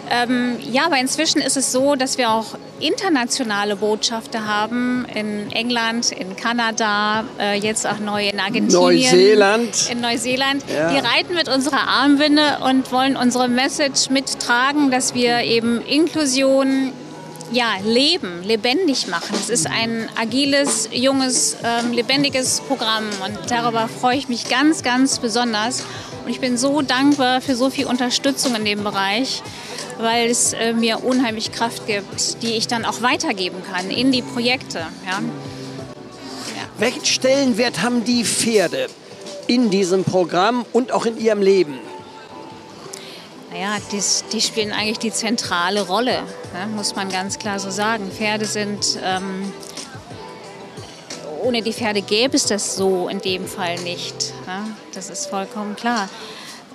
Ähm, 0.10 0.58
ja, 0.72 0.86
aber 0.88 0.98
inzwischen 0.98 1.42
ist 1.42 1.58
es 1.58 1.72
so, 1.72 1.96
dass 1.96 2.18
wir 2.18 2.32
auch 2.32 2.58
internationale 2.80 3.76
Botschafter 3.76 4.48
haben 4.48 5.06
in 5.14 5.52
England, 5.52 6.12
in 6.12 6.36
Kanada, 6.36 7.24
äh, 7.40 7.58
jetzt 7.58 7.88
auch 7.88 8.00
neu 8.00 8.28
in 8.30 8.40
Argentinien. 8.40 8.72
Neuseeland. 8.72 9.90
In 9.92 10.02
Neuseeland. 10.02 10.64
Ja. 10.68 10.90
Die 10.90 10.98
reiten 10.98 11.36
mit 11.36 11.48
unserer 11.48 11.88
Armbinde 11.88 12.60
und 12.68 12.92
wollen 12.92 13.16
unsere 13.16 13.48
Message 13.48 14.10
mittragen, 14.10 14.90
dass 14.90 15.14
wir 15.14 15.42
eben 15.42 15.82
Inklusion 15.82 16.94
ja, 17.52 17.74
leben, 17.84 18.44
lebendig 18.44 19.08
machen. 19.08 19.36
Es 19.40 19.50
ist 19.50 19.68
ein 19.68 20.10
agiles, 20.16 20.90
junges, 20.92 21.58
ähm, 21.64 21.92
lebendiges 21.92 22.62
Programm 22.62 23.06
und 23.24 23.38
darüber 23.50 23.88
freue 23.88 24.18
ich 24.18 24.30
mich 24.30 24.50
ganz, 24.50 24.84
ganz 24.84 25.20
besonders. 25.20 25.84
Und 26.24 26.32
ich 26.32 26.40
bin 26.40 26.58
so 26.58 26.82
dankbar 26.82 27.42
für 27.42 27.56
so 27.56 27.70
viel 27.70 27.86
Unterstützung 27.86 28.56
in 28.56 28.66
dem 28.66 28.84
Bereich 28.84 29.44
weil 29.98 30.30
es 30.30 30.54
äh, 30.54 30.74
mir 30.74 31.04
unheimlich 31.04 31.52
Kraft 31.52 31.88
gibt, 31.88 32.42
die 32.42 32.54
ich 32.54 32.68
dann 32.68 32.86
auch 32.86 33.02
weitergeben 33.02 33.58
kann 33.72 33.90
in 33.90 34.12
die 34.12 34.22
Projekte. 34.22 34.80
Ja. 34.80 35.20
Ja. 35.20 35.22
Welchen 36.78 37.06
Stellenwert 37.06 37.82
haben 37.82 38.04
die 38.04 38.24
Pferde 38.24 38.88
in 39.48 39.70
diesem 39.70 40.04
Programm 40.04 40.66
und 40.74 40.92
auch 40.92 41.06
in 41.06 41.18
ihrem 41.18 41.42
Leben? 41.42 41.80
Naja, 43.56 43.78
die, 43.90 44.02
die 44.34 44.42
spielen 44.42 44.74
eigentlich 44.74 45.00
die 45.00 45.14
zentrale 45.14 45.88
Rolle, 45.88 46.24
ja, 46.54 46.66
muss 46.76 46.94
man 46.94 47.08
ganz 47.08 47.40
klar 47.40 47.58
so 47.58 47.70
sagen. 47.70 48.12
Pferde 48.12 48.44
sind, 48.46 49.00
ähm, 49.02 49.54
ohne 51.42 51.62
die 51.62 51.72
Pferde 51.72 52.02
gäbe 52.02 52.36
es 52.36 52.48
das 52.48 52.76
so 52.76 53.08
in 53.08 53.22
dem 53.22 53.48
Fall 53.48 53.80
nicht. 53.80 54.34
Ja, 54.46 54.66
das 54.94 55.10
ist 55.10 55.28
vollkommen 55.28 55.78
klar 55.78 56.10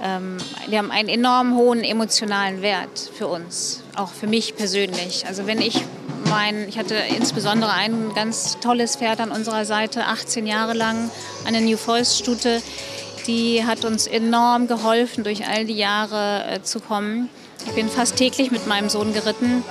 ähm, 0.03 0.39
die 0.71 0.79
haben 0.79 0.91
einen 0.91 1.11
enorm 1.11 1.57
hohen 1.57 1.85
emotionalen 1.85 2.63
Wert 2.63 3.11
für 3.19 3.27
uns, 3.27 3.83
auch 3.97 4.09
für 4.09 4.27
mich 4.27 4.57
persönlich. 4.57 5.27
Also 5.27 5.47
wenn 5.47 5.61
ich 5.61 5.85
mein, 6.25 6.69
ich 6.69 6.79
hatte 6.79 6.95
insbesondere 6.95 7.73
ein 7.73 8.15
ganz 8.15 8.59
tolles 8.61 8.97
Pferd 8.97 9.21
an 9.21 9.31
unserer 9.31 9.65
Seite, 9.65 10.07
18 10.07 10.47
Jahre 10.47 10.73
lang, 10.73 11.11
eine 11.45 11.61
New 11.61 11.77
Forest 11.77 12.19
Stute, 12.19 12.63
die 13.31 13.65
hat 13.65 13.85
uns 13.85 14.09
enorm 14.09 14.67
geholfen, 14.67 15.23
durch 15.23 15.47
all 15.47 15.65
die 15.65 15.77
Jahre 15.77 16.45
äh, 16.51 16.63
zu 16.63 16.81
kommen. 16.81 17.29
Ich 17.65 17.73
bin 17.73 17.89
fast 17.89 18.17
täglich 18.17 18.51
mit 18.51 18.67
meinem 18.67 18.89
Sohn 18.89 19.13
geritten 19.13 19.63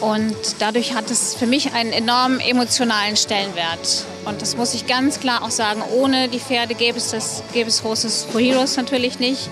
und 0.00 0.36
dadurch 0.58 0.94
hat 0.94 1.10
es 1.10 1.34
für 1.34 1.46
mich 1.46 1.72
einen 1.72 1.92
enorm 1.92 2.38
emotionalen 2.40 3.16
Stellenwert. 3.16 4.04
Und 4.26 4.42
das 4.42 4.56
muss 4.56 4.74
ich 4.74 4.86
ganz 4.86 5.20
klar 5.20 5.42
auch 5.42 5.50
sagen, 5.50 5.82
ohne 5.96 6.28
die 6.28 6.38
Pferde 6.38 6.74
gäbe 6.74 6.98
es, 6.98 7.12
das, 7.12 7.42
gäbe 7.54 7.70
es 7.70 7.82
Horses 7.82 8.26
for 8.30 8.40
Heroes 8.40 8.76
natürlich 8.76 9.18
nicht. 9.18 9.48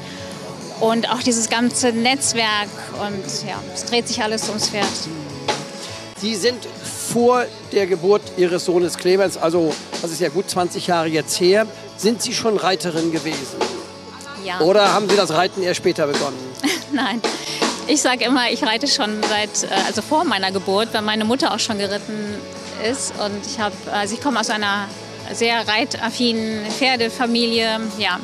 Und 0.81 1.11
auch 1.11 1.23
dieses 1.23 1.49
ganze 1.49 1.93
Netzwerk 1.93 2.69
und 3.01 3.49
ja, 3.49 3.59
es 3.75 3.87
dreht 3.87 4.07
sich 4.07 4.23
alles 4.23 4.49
ums 4.49 4.69
Pferd. 4.69 4.87
Sie 6.21 6.35
sind 6.35 6.59
vor 7.13 7.45
der 7.73 7.87
Geburt 7.87 8.23
Ihres 8.37 8.65
Sohnes 8.65 8.97
Clemens, 8.97 9.37
also 9.37 9.73
das 10.03 10.11
ist 10.11 10.21
ja 10.21 10.29
gut 10.29 10.51
20 10.51 10.87
Jahre 10.87 11.09
jetzt 11.09 11.41
her, 11.41 11.67
sind 11.97 12.21
Sie 12.21 12.33
schon 12.33 12.57
Reiterin 12.57 13.13
gewesen? 13.13 13.57
Ja. 14.45 14.61
Oder 14.61 14.93
haben 14.93 15.09
Sie 15.09 15.17
das 15.17 15.33
Reiten 15.33 15.63
erst 15.63 15.79
später 15.79 16.07
begonnen? 16.07 16.37
Nein, 16.93 17.21
ich 17.89 18.03
sage 18.03 18.25
immer, 18.25 18.51
ich 18.51 18.63
reite 18.63 18.89
schon 18.89 19.23
seit, 19.23 19.71
äh, 19.71 19.75
also 19.87 20.03
vor 20.03 20.25
meiner 20.25 20.51
Geburt, 20.53 20.89
weil 20.93 21.03
meine 21.03 21.25
Mutter 21.25 21.55
auch 21.55 21.59
schon 21.59 21.79
geritten 21.79 22.35
ist. 22.89 23.13
Und 23.19 23.47
ich 23.47 23.61
habe, 23.61 23.75
also 23.93 24.15
ich 24.15 24.21
komme 24.21 24.41
aus 24.41 24.51
einer 24.51 24.89
sehr 25.33 25.67
reitaffinen 25.67 26.67
Pferdefamilie. 26.71 27.81
Ja, 27.99 28.19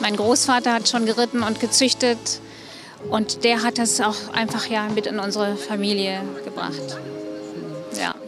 mein 0.00 0.16
Großvater 0.16 0.72
hat 0.72 0.88
schon 0.88 1.06
geritten 1.06 1.42
und 1.42 1.60
gezüchtet. 1.60 2.18
Und 3.10 3.44
der 3.44 3.62
hat 3.62 3.78
das 3.78 4.00
auch 4.00 4.16
einfach 4.32 4.66
ja 4.66 4.88
mit 4.88 5.06
in 5.06 5.18
unsere 5.18 5.56
Familie 5.56 6.20
gebracht. 6.44 6.98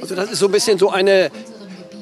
Also 0.00 0.14
das 0.14 0.30
ist 0.30 0.38
so 0.38 0.47
ein 0.47 0.52
bisschen 0.52 0.78
so 0.78 0.90
eine 0.90 1.30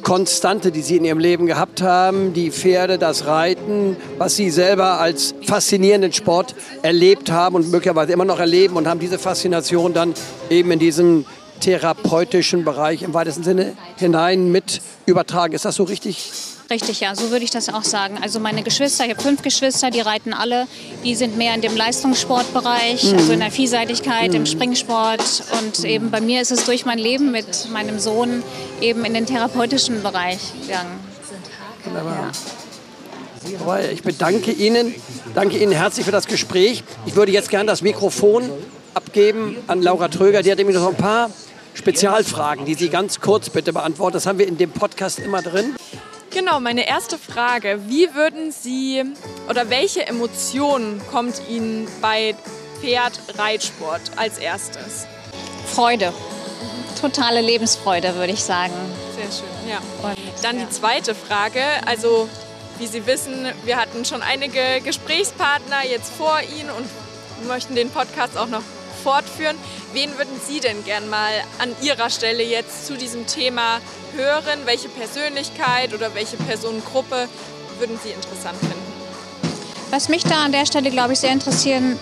Konstante, 0.03 0.71
die 0.71 0.83
Sie 0.83 0.97
in 0.97 1.05
Ihrem 1.05 1.19
Leben 1.19 1.47
gehabt 1.47 1.83
haben, 1.83 2.33
die 2.33 2.51
Pferde, 2.51 2.99
das 2.99 3.27
Reiten, 3.27 3.97
was 4.17 4.37
Sie 4.37 4.51
selber 4.51 5.01
als 5.01 5.35
faszinierenden 5.45 6.13
Sport 6.13 6.55
erlebt 6.83 7.31
haben 7.31 7.57
und 7.57 7.71
möglicherweise 7.71 8.13
immer 8.13 8.25
noch 8.25 8.39
erleben 8.39 8.77
und 8.77 8.87
haben 8.87 9.01
diese 9.01 9.19
Faszination 9.19 9.93
dann 9.95 10.15
eben 10.49 10.71
in 10.71 10.79
diesem 10.79 11.27
therapeutischen 11.61 12.65
Bereich 12.65 13.03
im 13.03 13.15
weitesten 13.15 13.43
Sinne 13.43 13.77
hinein 13.97 14.53
mit 14.53 14.81
übertragen. 15.07 15.55
Ist 15.55 15.65
das 15.65 15.75
so 15.75 15.85
richtig? 15.85 16.31
Richtig, 16.71 17.01
ja, 17.01 17.15
so 17.15 17.31
würde 17.31 17.45
ich 17.45 17.51
das 17.51 17.71
auch 17.71 17.83
sagen. 17.83 18.19
Also 18.23 18.41
meine 18.41 18.63
Geschwister, 18.63 19.05
ich 19.05 19.11
habe 19.11 19.23
fünf 19.23 19.41
Geschwister, 19.41 19.91
die 19.91 20.01
reiten 20.01 20.35
alle. 20.35 20.67
Die 21.03 21.15
sind 21.15 21.39
mehr 21.39 21.55
in 21.55 21.63
dem 21.63 21.75
Leistungssportbereich, 21.75 23.05
mhm. 23.05 23.19
also 23.19 23.33
in 23.33 23.41
der 23.41 23.51
Vielseitigkeit, 23.51 24.31
mhm. 24.31 24.37
im 24.37 24.47
Springsport. 24.47 25.45
Und 25.59 25.85
eben 25.85 26.11
bei 26.11 26.21
mir 26.21 26.43
ist 26.43 26.51
es 26.51 26.67
durch 26.67 26.85
mein 26.85 26.99
Leben 26.99 27.33
mit 27.33 27.71
meinem 27.73 27.99
Sohn 27.99 28.43
eben 28.83 29.07
in 29.07 29.15
den 29.15 29.25
therapeutischen 29.25 30.03
Bereich 30.03 30.41
gegangen. 30.61 31.01
Wunderbar. 31.85 32.33
Ja. 32.33 33.91
Ich 33.91 34.03
bedanke 34.03 34.51
Ihnen, 34.51 34.95
danke 35.35 35.57
Ihnen 35.57 35.73
herzlich 35.73 36.05
für 36.05 36.13
das 36.13 36.27
Gespräch. 36.27 36.85
Ich 37.07 37.17
würde 37.17 37.33
jetzt 37.33 37.49
gerne 37.49 37.67
das 37.67 37.81
Mikrofon 37.81 38.51
abgeben 38.93 39.57
an 39.69 39.81
Laura 39.81 40.09
Tröger. 40.09 40.43
Die 40.43 40.51
hat 40.51 40.59
nämlich 40.59 40.77
noch 40.77 40.89
ein 40.89 40.97
paar 40.97 41.31
Spezialfragen, 41.73 42.67
die 42.67 42.75
Sie 42.75 42.91
ganz 42.91 43.21
kurz 43.21 43.49
bitte 43.49 43.73
beantworten. 43.73 44.15
Das 44.15 44.27
haben 44.27 44.39
wir 44.39 44.47
in 44.47 44.59
dem 44.59 44.71
Podcast 44.71 45.19
immer 45.19 45.41
drin. 45.41 45.77
Genau, 46.31 46.61
meine 46.61 46.87
erste 46.87 47.19
Frage. 47.19 47.81
Wie 47.87 48.15
würden 48.15 48.53
Sie 48.53 49.03
oder 49.49 49.71
welche 49.71 50.07
Emotionen 50.07 51.01
kommt 51.11 51.41
Ihnen 51.49 51.89
bei 52.03 52.35
Pferd-Reitsport 52.81 54.03
als 54.17 54.39
erstes? 54.39 55.07
Freude. 55.67 56.13
Totale 57.01 57.41
Lebensfreude, 57.41 58.15
würde 58.17 58.33
ich 58.33 58.43
sagen. 58.43 58.75
Sehr 59.15 59.31
schön, 59.31 59.71
ja. 59.71 59.79
Und 60.09 60.19
dann 60.45 60.59
die 60.59 60.69
zweite 60.69 61.15
Frage. 61.15 61.63
Also, 61.87 62.29
wie 62.79 62.87
Sie 62.87 63.07
wissen, 63.07 63.47
wir 63.65 63.77
hatten 63.77 64.05
schon 64.05 64.23
einige 64.23 64.81
Gesprächspartner 64.85 65.87
jetzt 65.89 66.13
vor 66.13 66.39
Ihnen 66.59 66.71
und 66.71 66.87
möchten 67.47 67.75
den 67.75 67.91
Podcast 67.91 68.37
auch 68.37 68.49
noch 68.49 68.63
fortführen. 68.99 69.57
Wen 69.93 70.17
würden 70.19 70.41
Sie 70.47 70.61
denn 70.61 70.85
gern 70.85 71.09
mal 71.09 71.33
an 71.59 71.75
Ihrer 71.83 72.11
Stelle 72.11 72.43
jetzt 72.43 72.87
zu 72.87 72.97
diesem 72.97 73.27
Thema 73.27 73.81
hören? 74.17 74.61
Welche 74.65 74.89
Persönlichkeit 74.89 75.95
oder 75.95 76.15
welche 76.15 76.37
Personengruppe 76.37 77.29
würden 77.79 77.99
Sie 78.03 78.11
interessant 78.11 78.59
finden? 78.59 78.89
Was 79.91 80.09
mich 80.11 80.23
da 80.23 80.45
an 80.45 80.53
der 80.53 80.67
Stelle, 80.67 80.91
glaube 80.91 81.15
ich, 81.15 81.21
sehr 81.21 81.33
interessieren 81.33 81.99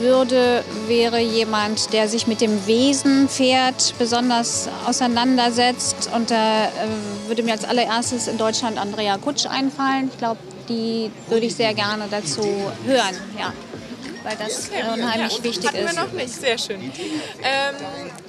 würde, 0.00 0.64
wäre 0.86 1.20
jemand, 1.20 1.92
der 1.92 2.08
sich 2.08 2.26
mit 2.26 2.40
dem 2.40 2.66
Wesen 2.66 3.28
Pferd 3.28 3.94
besonders 3.98 4.68
auseinandersetzt. 4.86 6.10
Und 6.14 6.30
da 6.30 6.64
äh, 6.64 6.68
würde 7.26 7.42
mir 7.42 7.52
als 7.52 7.64
allererstes 7.64 8.26
in 8.26 8.38
Deutschland 8.38 8.78
Andrea 8.78 9.18
Kutsch 9.18 9.46
einfallen. 9.46 10.08
Ich 10.10 10.18
glaube, 10.18 10.40
die 10.68 11.10
würde 11.28 11.46
ich 11.46 11.54
sehr 11.54 11.74
gerne 11.74 12.04
dazu 12.10 12.42
hören. 12.86 13.14
Ja 13.38 13.52
weil 14.26 14.36
das 14.36 14.68
okay. 14.68 14.82
unheimlich 14.92 15.38
ja, 15.38 15.44
wichtig 15.44 15.68
hatten 15.68 15.76
ist. 15.76 15.94
wir 15.94 16.02
noch 16.02 16.12
nicht, 16.12 16.34
sehr 16.34 16.58
schön. 16.58 16.80
Ähm, 16.80 17.74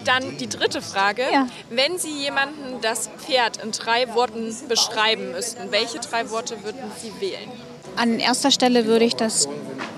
dann 0.05 0.37
die 0.37 0.47
dritte 0.47 0.81
Frage. 0.81 1.23
Ja. 1.33 1.47
Wenn 1.71 1.97
Sie 1.97 2.11
jemanden 2.11 2.79
das 2.81 3.09
Pferd 3.17 3.57
in 3.57 3.71
drei 3.71 4.13
Worten 4.13 4.55
beschreiben 4.69 5.31
müssten, 5.31 5.71
welche 5.71 5.97
drei 5.99 6.29
Worte 6.29 6.63
würden 6.63 6.81
Sie 7.01 7.11
wählen? 7.19 7.51
An 7.95 8.19
erster 8.19 8.51
Stelle 8.51 8.85
würde 8.85 9.05
ich 9.05 9.15
das 9.15 9.49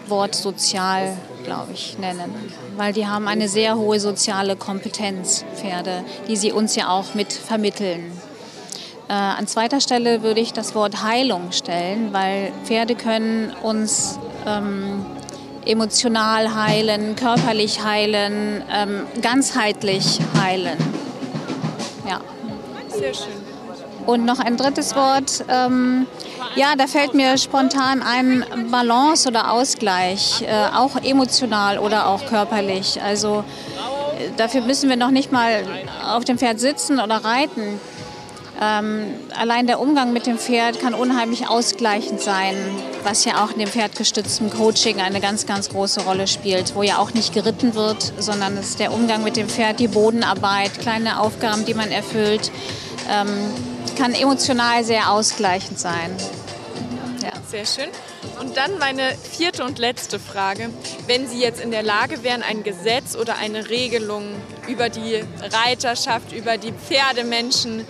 Wort 0.07 0.35
sozial, 0.35 1.17
glaube 1.43 1.73
ich, 1.73 1.97
nennen, 1.97 2.33
weil 2.77 2.93
die 2.93 3.05
haben 3.05 3.27
eine 3.27 3.49
sehr 3.49 3.75
hohe 3.75 3.99
soziale 3.99 4.55
Kompetenz, 4.55 5.43
Pferde, 5.55 6.05
die 6.29 6.37
sie 6.37 6.53
uns 6.53 6.77
ja 6.77 6.89
auch 6.89 7.13
mit 7.13 7.33
vermitteln. 7.33 8.09
Äh, 9.09 9.13
an 9.13 9.47
zweiter 9.47 9.81
Stelle 9.81 10.23
würde 10.23 10.39
ich 10.39 10.53
das 10.53 10.75
Wort 10.75 11.03
Heilung 11.03 11.51
stellen, 11.51 12.13
weil 12.13 12.53
Pferde 12.63 12.95
können 12.95 13.53
uns 13.61 14.17
ähm, 14.47 15.05
emotional 15.69 16.55
heilen, 16.55 17.15
körperlich 17.15 17.83
heilen, 17.83 18.63
ähm, 18.71 19.05
ganzheitlich 19.21 20.19
heilen. 20.41 20.77
Ja. 22.07 22.19
Sehr 22.89 23.13
schön. 23.13 23.27
Und 24.05 24.25
noch 24.25 24.39
ein 24.39 24.57
drittes 24.57 24.95
Wort. 24.95 25.45
Ähm, 25.47 26.07
ja, 26.55 26.75
da 26.75 26.87
fällt 26.87 27.13
mir 27.13 27.37
spontan 27.37 28.01
ein 28.01 28.43
Balance 28.71 29.29
oder 29.29 29.51
Ausgleich, 29.51 30.41
äh, 30.41 30.75
auch 30.75 30.95
emotional 31.03 31.77
oder 31.77 32.07
auch 32.07 32.25
körperlich. 32.25 33.01
Also 33.01 33.43
äh, 34.17 34.31
dafür 34.35 34.61
müssen 34.61 34.89
wir 34.89 34.97
noch 34.97 35.11
nicht 35.11 35.31
mal 35.31 35.63
auf 36.03 36.25
dem 36.25 36.39
Pferd 36.39 36.59
sitzen 36.59 36.99
oder 36.99 37.23
reiten. 37.23 37.79
Ähm, 38.61 39.15
allein 39.37 39.67
der 39.67 39.79
Umgang 39.79 40.11
mit 40.11 40.25
dem 40.25 40.37
Pferd 40.37 40.81
kann 40.81 40.93
unheimlich 40.93 41.47
ausgleichend 41.47 42.19
sein, 42.19 42.55
was 43.03 43.23
ja 43.23 43.43
auch 43.43 43.51
in 43.51 43.59
dem 43.59 43.69
pferdgestützten 43.69 44.49
Coaching 44.49 44.99
eine 44.99 45.21
ganz, 45.21 45.45
ganz 45.45 45.69
große 45.69 46.01
Rolle 46.01 46.27
spielt, 46.27 46.75
wo 46.75 46.83
ja 46.83 46.97
auch 46.97 47.13
nicht 47.13 47.33
geritten 47.33 47.73
wird, 47.73 48.11
sondern 48.17 48.57
es 48.57 48.71
ist 48.71 48.79
der 48.79 48.91
Umgang 48.91 49.23
mit 49.23 49.37
dem 49.37 49.47
Pferd, 49.47 49.79
die 49.79 49.87
Bodenarbeit, 49.87 50.77
kleine 50.79 51.21
Aufgaben, 51.21 51.63
die 51.63 51.73
man 51.73 51.89
erfüllt, 51.89 52.51
ähm, 53.09 53.29
kann 53.97 54.13
emotional 54.13 54.83
sehr 54.83 55.09
ausgleichend 55.09 55.79
sein. 55.79 56.15
Ja. 57.23 57.31
Sehr 57.49 57.65
schön. 57.65 57.89
Und 58.41 58.57
dann 58.57 58.77
meine 58.77 59.15
vierte 59.15 59.63
und 59.63 59.79
letzte 59.79 60.19
Frage. 60.19 60.69
Wenn 61.07 61.27
Sie 61.27 61.39
jetzt 61.39 61.61
in 61.61 61.71
der 61.71 61.83
Lage 61.83 62.23
wären, 62.23 62.43
ein 62.43 62.63
Gesetz 62.63 63.15
oder 63.15 63.37
eine 63.37 63.69
Regelung 63.69 64.23
über 64.67 64.89
die 64.89 65.23
Reiterschaft, 65.41 66.31
über 66.33 66.57
die 66.57 66.71
Pferdemenschen 66.71 67.85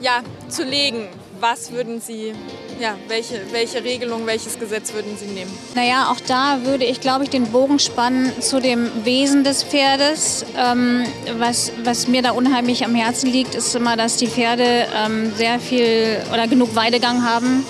ja, 0.00 0.22
zu 0.48 0.64
legen. 0.64 1.08
Was 1.40 1.72
würden 1.72 2.00
Sie, 2.00 2.32
ja, 2.80 2.94
welche, 3.08 3.40
welche 3.50 3.84
Regelung, 3.84 4.24
welches 4.24 4.58
Gesetz 4.58 4.94
würden 4.94 5.16
Sie 5.18 5.26
nehmen? 5.26 5.52
Naja, 5.74 6.08
auch 6.10 6.20
da 6.26 6.60
würde 6.62 6.84
ich, 6.84 7.00
glaube 7.00 7.24
ich, 7.24 7.30
den 7.30 7.48
Bogen 7.48 7.78
spannen 7.78 8.32
zu 8.40 8.60
dem 8.60 9.04
Wesen 9.04 9.44
des 9.44 9.62
Pferdes. 9.62 10.46
Ähm, 10.56 11.04
was, 11.38 11.72
was 11.82 12.08
mir 12.08 12.22
da 12.22 12.30
unheimlich 12.30 12.84
am 12.84 12.94
Herzen 12.94 13.30
liegt, 13.30 13.54
ist 13.54 13.74
immer, 13.74 13.96
dass 13.96 14.16
die 14.16 14.28
Pferde 14.28 14.86
ähm, 14.94 15.34
sehr 15.34 15.58
viel 15.58 16.22
oder 16.32 16.46
genug 16.46 16.74
Weidegang 16.76 17.24
haben 17.24 17.66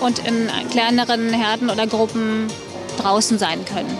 und 0.00 0.20
in 0.26 0.48
kleineren 0.70 1.32
Herden 1.32 1.70
oder 1.70 1.86
Gruppen 1.86 2.46
draußen 2.98 3.38
sein 3.38 3.64
können. 3.64 3.98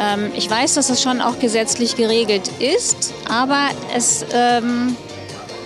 Ähm, 0.00 0.30
ich 0.34 0.48
weiß, 0.48 0.74
dass 0.74 0.88
es 0.88 1.02
schon 1.02 1.20
auch 1.20 1.38
gesetzlich 1.38 1.96
geregelt 1.96 2.48
ist, 2.60 3.12
aber 3.28 3.68
es 3.94 4.24
ähm, 4.32 4.96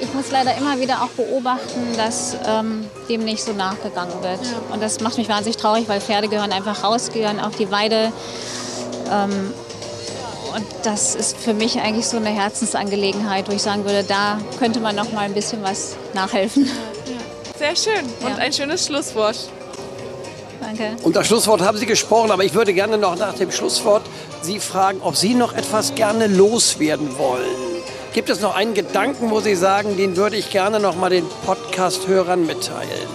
ich 0.02 0.12
muss 0.14 0.30
leider 0.32 0.56
immer 0.56 0.80
wieder 0.80 1.02
auch 1.02 1.10
beobachten, 1.10 1.96
dass 1.96 2.36
ähm, 2.44 2.84
dem 3.08 3.24
nicht 3.24 3.42
so 3.42 3.52
nachgegangen 3.52 4.14
wird. 4.22 4.40
Ja. 4.42 4.74
Und 4.74 4.82
das 4.82 5.00
macht 5.00 5.16
mich 5.16 5.28
wahnsinnig 5.28 5.56
traurig, 5.56 5.88
weil 5.88 6.00
Pferde 6.00 6.28
gehören 6.28 6.52
einfach 6.52 6.82
raus, 6.82 7.10
gehören 7.12 7.38
auf 7.38 7.54
die 7.54 7.70
Weide. 7.70 8.12
Ähm, 9.10 9.54
und 10.54 10.66
das 10.82 11.14
ist 11.14 11.36
für 11.36 11.54
mich 11.54 11.80
eigentlich 11.80 12.06
so 12.06 12.16
eine 12.16 12.30
Herzensangelegenheit, 12.30 13.48
wo 13.48 13.52
ich 13.52 13.62
sagen 13.62 13.84
würde, 13.84 14.02
da 14.02 14.38
könnte 14.58 14.80
man 14.80 14.96
noch 14.96 15.12
mal 15.12 15.20
ein 15.20 15.34
bisschen 15.34 15.62
was 15.62 15.96
nachhelfen. 16.14 16.66
Ja. 16.66 16.72
Sehr 17.58 17.76
schön 17.76 18.04
und 18.20 18.30
ja. 18.30 18.36
ein 18.36 18.52
schönes 18.52 18.84
Schlusswort. 18.86 19.36
Danke. 20.60 20.96
Und 21.04 21.14
das 21.14 21.28
Schlusswort 21.28 21.60
haben 21.60 21.78
Sie 21.78 21.86
gesprochen, 21.86 22.32
aber 22.32 22.44
ich 22.44 22.54
würde 22.54 22.74
gerne 22.74 22.98
noch 22.98 23.16
nach 23.16 23.34
dem 23.34 23.52
Schlusswort 23.52 24.02
Sie 24.42 24.58
fragen, 24.58 25.00
ob 25.00 25.16
Sie 25.16 25.34
noch 25.34 25.54
etwas 25.54 25.94
gerne 25.94 26.26
loswerden 26.26 27.16
wollen. 27.18 27.71
Gibt 28.12 28.28
es 28.28 28.40
noch 28.40 28.54
einen 28.54 28.74
Gedanken, 28.74 29.30
wo 29.30 29.40
Sie 29.40 29.54
sagen, 29.54 29.96
den 29.96 30.16
würde 30.16 30.36
ich 30.36 30.50
gerne 30.50 30.80
noch 30.80 30.96
mal 30.96 31.08
den 31.08 31.24
Podcast-Hörern 31.46 32.44
mitteilen? 32.44 33.08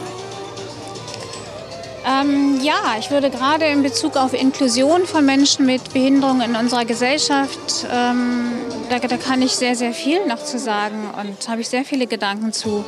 Ähm, 2.08 2.60
ja, 2.64 2.96
ich 2.98 3.12
würde 3.12 3.30
gerade 3.30 3.66
in 3.66 3.84
Bezug 3.84 4.16
auf 4.16 4.34
Inklusion 4.34 5.06
von 5.06 5.24
Menschen 5.24 5.66
mit 5.68 5.94
Behinderung 5.94 6.42
in 6.42 6.56
unserer 6.56 6.86
Gesellschaft, 6.86 7.86
ähm, 7.92 8.54
da, 8.90 9.00
da, 9.00 9.18
kann 9.18 9.42
ich 9.42 9.52
sehr, 9.52 9.76
sehr 9.76 9.94
viel 9.94 10.26
noch 10.26 10.44
zu 10.44 10.58
sagen 10.58 11.10
und 11.22 11.48
habe 11.50 11.62
ich 11.62 11.68
sehr 11.68 11.84
viele 11.84 12.08
Gedanken 12.08 12.54
zu. 12.54 12.86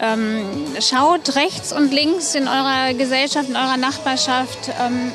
Ähm, 0.00 0.44
schaut 0.80 1.36
rechts 1.36 1.72
und 1.72 1.92
links 1.92 2.34
in 2.34 2.48
eurer 2.48 2.94
Gesellschaft, 2.94 3.48
in 3.48 3.56
eurer 3.56 3.76
Nachbarschaft, 3.76 4.70
ähm, 4.84 5.12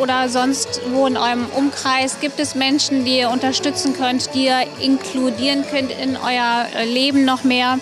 oder 0.00 0.28
sonst 0.28 0.80
wo 0.90 1.06
in 1.06 1.16
eurem 1.16 1.46
Umkreis 1.46 2.20
gibt 2.20 2.40
es 2.40 2.54
Menschen, 2.54 3.04
die 3.04 3.18
ihr 3.18 3.30
unterstützen 3.30 3.94
könnt, 3.94 4.34
die 4.34 4.46
ihr 4.46 4.64
inkludieren 4.80 5.64
könnt 5.70 5.90
in 5.90 6.16
euer 6.16 6.66
äh, 6.76 6.84
Leben 6.84 7.24
noch 7.24 7.44
mehr? 7.44 7.78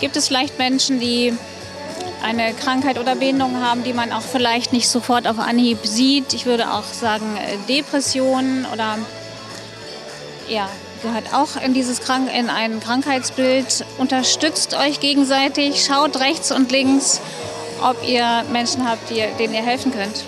Gibt 0.00 0.16
es 0.16 0.28
vielleicht 0.28 0.58
Menschen, 0.58 1.00
die 1.00 1.32
eine 2.22 2.52
Krankheit 2.54 2.98
oder 2.98 3.14
Behinderung 3.14 3.62
haben, 3.62 3.84
die 3.84 3.92
man 3.92 4.12
auch 4.12 4.22
vielleicht 4.22 4.72
nicht 4.72 4.88
sofort 4.88 5.26
auf 5.26 5.38
Anhieb 5.38 5.78
sieht? 5.84 6.34
Ich 6.34 6.46
würde 6.46 6.72
auch 6.72 6.84
sagen 6.84 7.36
äh, 7.36 7.56
Depressionen 7.68 8.66
oder 8.72 8.98
ja, 10.48 10.68
gehört 11.02 11.32
auch 11.32 11.60
in 11.62 11.74
dieses 11.74 12.00
Krank 12.00 12.30
in 12.36 12.50
ein 12.50 12.80
Krankheitsbild. 12.80 13.84
Unterstützt 13.98 14.74
euch 14.74 15.00
gegenseitig, 15.00 15.84
schaut 15.84 16.18
rechts 16.20 16.52
und 16.52 16.70
links, 16.72 17.20
ob 17.82 18.06
ihr 18.06 18.44
Menschen 18.52 18.88
habt, 18.88 19.10
die, 19.10 19.24
denen 19.38 19.54
ihr 19.54 19.62
helfen 19.62 19.92
könnt. 19.92 20.24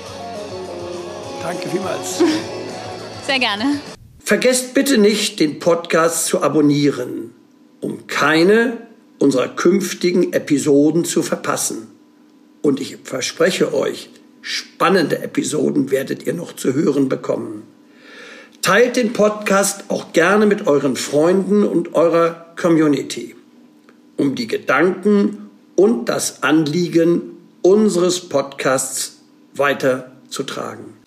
Danke 1.42 1.68
vielmals. 1.68 2.22
Sehr 3.26 3.38
gerne. 3.38 3.80
Vergesst 4.18 4.74
bitte 4.74 4.98
nicht, 4.98 5.40
den 5.40 5.58
Podcast 5.58 6.26
zu 6.26 6.42
abonnieren, 6.42 7.32
um 7.80 8.06
keine 8.06 8.78
unserer 9.18 9.48
künftigen 9.48 10.32
Episoden 10.32 11.04
zu 11.04 11.22
verpassen. 11.22 11.88
Und 12.60 12.80
ich 12.80 12.98
verspreche 13.04 13.72
euch, 13.72 14.10
spannende 14.42 15.20
Episoden 15.20 15.90
werdet 15.90 16.26
ihr 16.26 16.34
noch 16.34 16.54
zu 16.54 16.74
hören 16.74 17.08
bekommen. 17.08 17.62
Teilt 18.60 18.96
den 18.96 19.12
Podcast 19.12 19.84
auch 19.88 20.12
gerne 20.12 20.44
mit 20.44 20.66
euren 20.66 20.96
Freunden 20.96 21.64
und 21.64 21.94
eurer 21.94 22.52
Community, 22.60 23.34
um 24.16 24.34
die 24.34 24.46
Gedanken 24.46 25.50
und 25.76 26.08
das 26.08 26.42
Anliegen 26.42 27.36
unseres 27.62 28.28
Podcasts 28.28 29.20
weiterzutragen. 29.54 30.97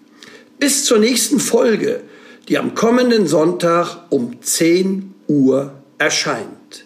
Bis 0.62 0.86
zur 0.86 1.00
nächsten 1.00 1.40
Folge, 1.40 2.02
die 2.48 2.60
am 2.60 2.76
kommenden 2.76 3.26
Sonntag 3.26 3.98
um 4.12 4.44
10 4.44 5.16
Uhr 5.28 5.74
erscheint. 5.98 6.86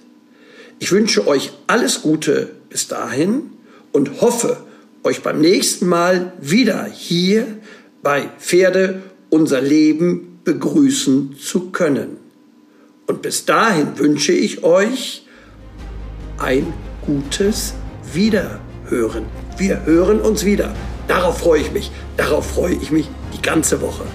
Ich 0.79 0.93
wünsche 0.93 1.27
euch 1.27 1.51
alles 1.67 2.01
Gute 2.01 2.51
bis 2.69 2.87
dahin 2.87 3.49
und 3.91 4.21
hoffe, 4.21 4.55
euch 5.03 5.23
beim 5.23 5.41
nächsten 5.41 5.87
Mal 5.87 6.31
wieder 6.39 6.85
hier 6.85 7.47
bei 8.01 8.29
Pferde 8.39 9.01
unser 9.29 9.59
Leben 9.59 10.39
begrüßen 10.45 11.35
zu 11.37 11.71
können. 11.71 12.15
Und 13.07 13.21
bis 13.21 13.43
dahin 13.43 13.99
wünsche 13.99 14.31
ich 14.31 14.63
euch 14.63 15.27
ein 16.37 16.71
gutes 17.05 17.73
Wiederhören. 18.13 19.25
Wir 19.57 19.85
hören 19.85 20.21
uns 20.21 20.45
wieder. 20.45 20.73
Darauf 21.09 21.39
freue 21.39 21.59
ich 21.59 21.73
mich. 21.73 21.91
Darauf 22.15 22.51
freue 22.51 22.75
ich 22.75 22.91
mich 22.91 23.09
die 23.35 23.41
ganze 23.41 23.81
Woche. 23.81 24.05